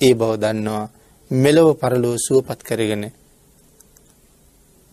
ඒ 0.00 0.14
බව 0.14 0.32
දන්නවා. 0.36 0.84
මෙලොව 1.30 1.68
පරලොව 1.76 2.14
සුවපත් 2.18 2.60
කරගෙන 2.62 3.04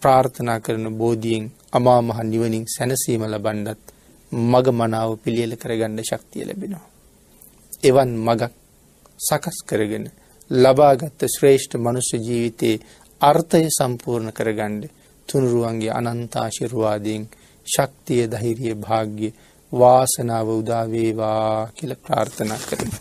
ප්‍රාර්ථනා 0.04 0.60
කරන 0.60 0.88
බෝධියෙන් 0.94 1.46
අමා 1.74 2.00
මහ 2.02 2.20
නිවනින් 2.26 2.66
සැනසීම 2.70 3.24
ලබන්නත් 3.26 3.94
මග 4.32 4.66
මනාව 4.72 5.12
පිළියෙල 5.18 5.54
කරගන්න 5.58 6.00
ශක්තිය 6.04 6.44
ලැබෙනවා. 6.44 6.86
එවන් 7.84 8.12
මගක් 8.20 8.52
සකස් 9.20 9.58
කරගෙන 9.66 10.06
ලබාගත් 10.52 11.20
ශ්‍රේෂ්ඨ 11.30 11.76
මනුෂ්‍ය 11.78 12.18
ජීවිතයේ 12.20 12.82
අර්ථය 13.22 13.64
සම්පූර්ණ 13.70 14.32
කරගන්න 14.32 14.76
තුනුරුවන්ගේ 15.30 15.96
අනන්ත 16.00 16.36
ආශිර්වාදයෙන් 16.36 17.24
ශක්තිය 17.68 18.24
ධෛර්යය 18.28 18.76
භාග්‍ය 18.78 19.28
වාසනාව 19.72 20.48
උදා 20.52 20.86
වේවා 20.88 21.70
කියලා 21.70 22.04
ප්‍රාර්ථනා 22.04 22.62
කරමු. 22.62 22.98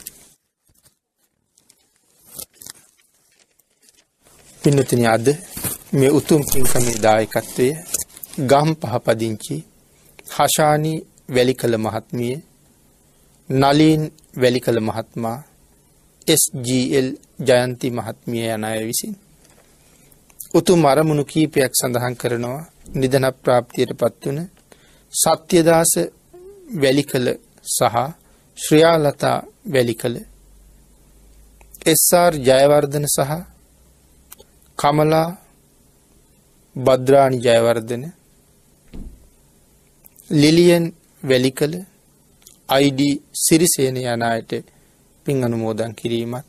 පින්නතුනි 4.63 5.07
අද 5.07 5.27
මේ 5.93 6.11
උතුම් 6.11 6.43
පින්කමේ 6.45 7.03
දායකත්වය 7.03 7.67
ගම් 8.47 8.69
පහපදිංචි 8.83 9.57
හෂානි 10.27 10.93
වැලිකල 11.29 11.75
මහත්මිය 11.79 12.37
නලීන් 13.51 14.03
වැලිකල 14.37 14.79
මහත්මා 14.81 15.39
SGL 16.27 17.09
ජයන්ති 17.41 17.89
මහත්මිය 17.91 18.47
යන 18.49 18.65
අය 18.65 18.81
විසින් 18.85 19.15
උතුම් 20.55 20.81
අරමුණු 20.87 21.25
කීපයක් 21.25 21.73
සඳහන් 21.73 22.15
කරනවා. 22.15 22.61
නිදන 22.93 23.27
ප්‍රාප්තියට 23.35 23.93
පත්වන 23.95 24.39
සත්‍යදාස 25.13 25.93
වැලිකල 26.75 27.27
සහ 27.67 27.97
ශ්‍රියාලතා 28.59 29.39
වැලිකල 29.67 30.15
එස්ආර් 31.87 32.33
ජයවර්ධන 32.41 33.07
සහ 33.09 33.33
කමලා 34.79 35.29
භද්‍රාණි 36.77 37.39
ජයවර්ධන 37.39 38.05
ලිලියන් 40.31 40.85
වැලිකල 41.23 41.75
අයිඩ 42.69 43.01
සිරිසේන 43.39 43.97
යන 44.05 44.23
අයට 44.25 44.53
පින් 45.27 45.45
අනුමෝදන් 45.45 45.93
කිරීමත් 45.95 46.47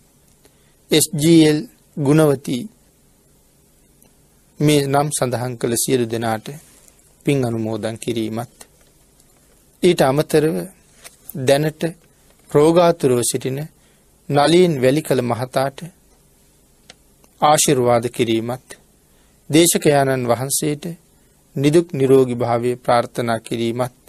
SGL 0.91 1.59
ගුණවතී 1.97 2.63
මේ 4.59 4.81
නම් 4.87 5.07
සඳහන් 5.11 5.53
කළ 5.57 5.75
සියලු 5.75 6.05
දෙනාට 6.05 6.47
පින් 7.25 7.45
අනුමෝදන් 7.45 7.97
කිරීමත්. 7.97 8.57
ඊට 9.83 10.01
අමතරව 10.01 10.55
දැනට 11.41 11.81
රෝගාතුරව 12.51 13.19
සිටින 13.23 13.59
නලීන් 14.29 14.73
වැලි 14.81 15.01
කළ 15.01 15.21
මහතාට 15.23 15.77
ආශිර්වාද 17.41 18.05
කිරීමත් 18.09 18.67
දේශකයාණන් 19.53 20.27
වහන්සේට 20.27 20.83
නිදුක් 21.55 21.87
නිරෝගි 21.93 22.35
භාවය 22.35 22.71
ප්‍රාර්ථනා 22.77 23.39
කිරීමත් 23.39 24.03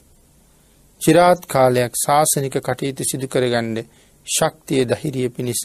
චිරාත් 1.03 1.41
කාලයක් 1.47 1.93
ශාසනික 1.97 2.57
කටයුතු 2.59 3.03
සිදු 3.03 3.27
කරගන්න 3.29 3.77
ශක්තිය 4.27 4.83
දහිරිය 4.85 5.29
පිණිස 5.31 5.63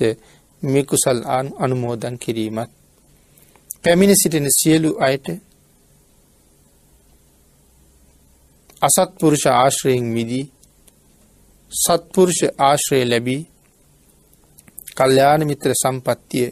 මෙකුසල් 0.64 1.20
අනුමෝදන් 1.58 2.16
කිරීමත්. 2.18 2.72
පැමිණ 3.82 4.16
සිටින 4.16 4.48
සියලු 4.52 4.90
අයට 5.00 5.28
අසත්පුරුෂ 8.82 9.46
ආශ්‍රයෙන් 9.50 10.06
මිදී 10.08 10.46
සත්පුරුෂ 11.72 12.42
ආශ්‍රය 12.60 13.00
ලැබී 13.06 13.42
කල්්‍යාන 14.98 15.42
මිත්‍ර 15.46 15.72
සම්පත්තිය 15.74 16.48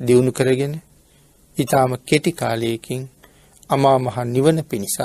දියුණු 0.00 0.32
කරගෙන 0.32 0.74
ඉතාම 1.58 1.92
කෙටි 2.00 2.32
කාලයකින් 2.32 3.02
අමා 3.70 3.98
මහ 3.98 4.16
නිවන 4.26 4.58
පිණිසත් 4.64 4.98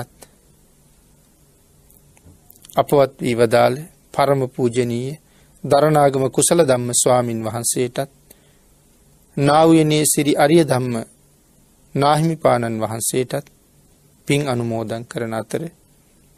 අපවත් 2.73 3.11
වී 3.19 3.35
වදාළ 3.35 3.75
පරම 4.13 4.41
පූජනීය 4.49 5.19
දරනාගම 5.63 6.25
කුසල 6.29 6.59
ධම්ම 6.61 6.89
ස්වාමින් 6.93 7.39
වහන්සේටත් 7.41 8.09
නාවයනේ 9.37 10.05
සිරි 10.05 10.33
අරිය 10.35 10.63
ධම්ම 10.63 10.95
නාහිමිපාණන් 11.95 12.81
වහන්සේටත් 12.81 13.47
පින් 14.27 14.41
අනුමෝදන් 14.47 15.03
කරන 15.05 15.33
අතර 15.33 15.63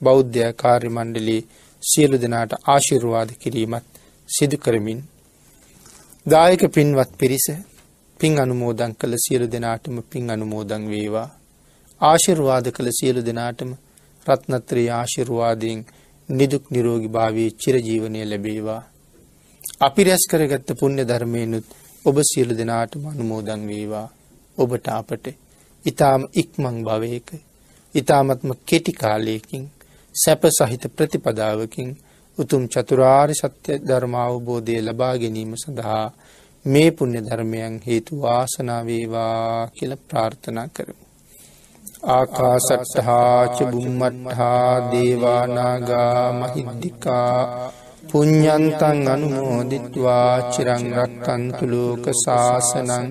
බෞද්ධ 0.02 0.40
කාර්ය 0.54 0.90
මණ්ඩලයේ 0.90 1.48
සියලු 1.84 2.18
දෙනාට 2.18 2.52
ආශිර්වාද 2.66 3.30
කිරීමත් 3.36 3.86
සිදු 4.30 4.58
කරමින් 4.58 5.00
දායක 6.26 6.62
පින්වත් 6.70 7.12
පිරිස 7.18 7.46
පින් 8.20 8.40
අනුමෝදන් 8.40 8.92
කළ 8.94 9.16
සියලු 9.18 9.48
දෙනාටම 9.48 9.96
පින් 10.04 10.30
අනුමෝදන් 10.30 10.84
වේවා. 10.90 11.30
ආශිර්වාද 12.02 12.68
කළ 12.72 12.90
සියලු 12.92 13.22
දෙනාටම 13.22 13.72
රත්නත්‍රයේ 14.26 14.92
ආශිර්වාදයෙන් 14.92 15.80
නිදුක් 16.30 16.64
නිරෝගී 16.72 17.08
භාවයේ 17.08 17.50
චිරජීවනය 17.54 18.20
ලැබේවා. 18.24 18.82
අපි 19.80 20.02
රැස් 20.04 20.24
කරගත්ත 20.32 20.70
පුණ්‍ය 20.80 21.04
ධර්මයෙන්ුත් 21.04 21.68
ඔබ 22.06 22.18
සියලු 22.24 22.54
දෙනාටම 22.54 23.04
අනුමෝදන් 23.06 23.62
වේවා. 23.68 24.08
ඔබට 24.58 24.88
අපට 24.90 25.26
ඊටාම 25.86 26.22
ඉක්මන් 26.34 26.78
භවයක 26.84 27.30
ඊටාමත්ම 27.96 28.52
කෙටි 28.66 28.92
කාලයකින් 28.94 29.64
සැප 30.16 30.44
සහිත 30.50 30.84
ප්‍රතිපදාවකින් 30.96 31.90
උතුම් 32.38 32.64
චතුරාර්ය 32.68 33.34
සත්‍ය 33.34 33.72
ධර්ම 33.80 34.16
අවබෝධය 34.18 34.76
ලබා 34.82 35.16
ගැනීම 35.18 35.52
සඳහා 35.56 36.06
මේ 36.66 36.90
පුණ්‍ය 36.92 37.20
ධර්මයන් 37.22 37.74
හේතු 37.88 38.22
වාසනා 38.22 38.82
වේවා 38.86 39.70
කියලා 39.70 40.04
ප්‍රාර්ථනා 40.08 40.68
කරමු. 40.68 41.06
ආකාසට්ඨා 42.10 43.42
ච 43.48 43.58
බුම්මට්ඨා 43.72 44.72
දේවා 44.92 45.44
නාග 45.48 45.90
මහිද්దికා 46.40 47.40
පුඤ්ඤන්තං 48.10 49.00
අනුමෝදිත්වා 49.08 50.34
චිරං 50.52 50.86
රක්칸තු 50.98 51.64
ලෝක 51.66 52.06
සාසනං 52.16 53.08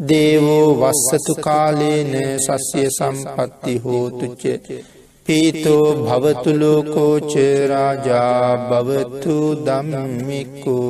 දේවෝ 0.00 0.68
වස්සතු 0.80 1.32
කාලේන 1.40 2.12
සස්්‍ය 2.38 2.82
සම්පatti 2.90 3.74
හෝතු 3.78 4.26
ච. 4.36 4.44
පීතෝ 5.26 5.86
භවතු 6.04 6.50
ලෝකෝ 6.60 7.16
ච 7.30 7.34
රාජා 7.68 8.48
භවතු 8.70 9.36
ධම්මිකෝ. 9.66 10.80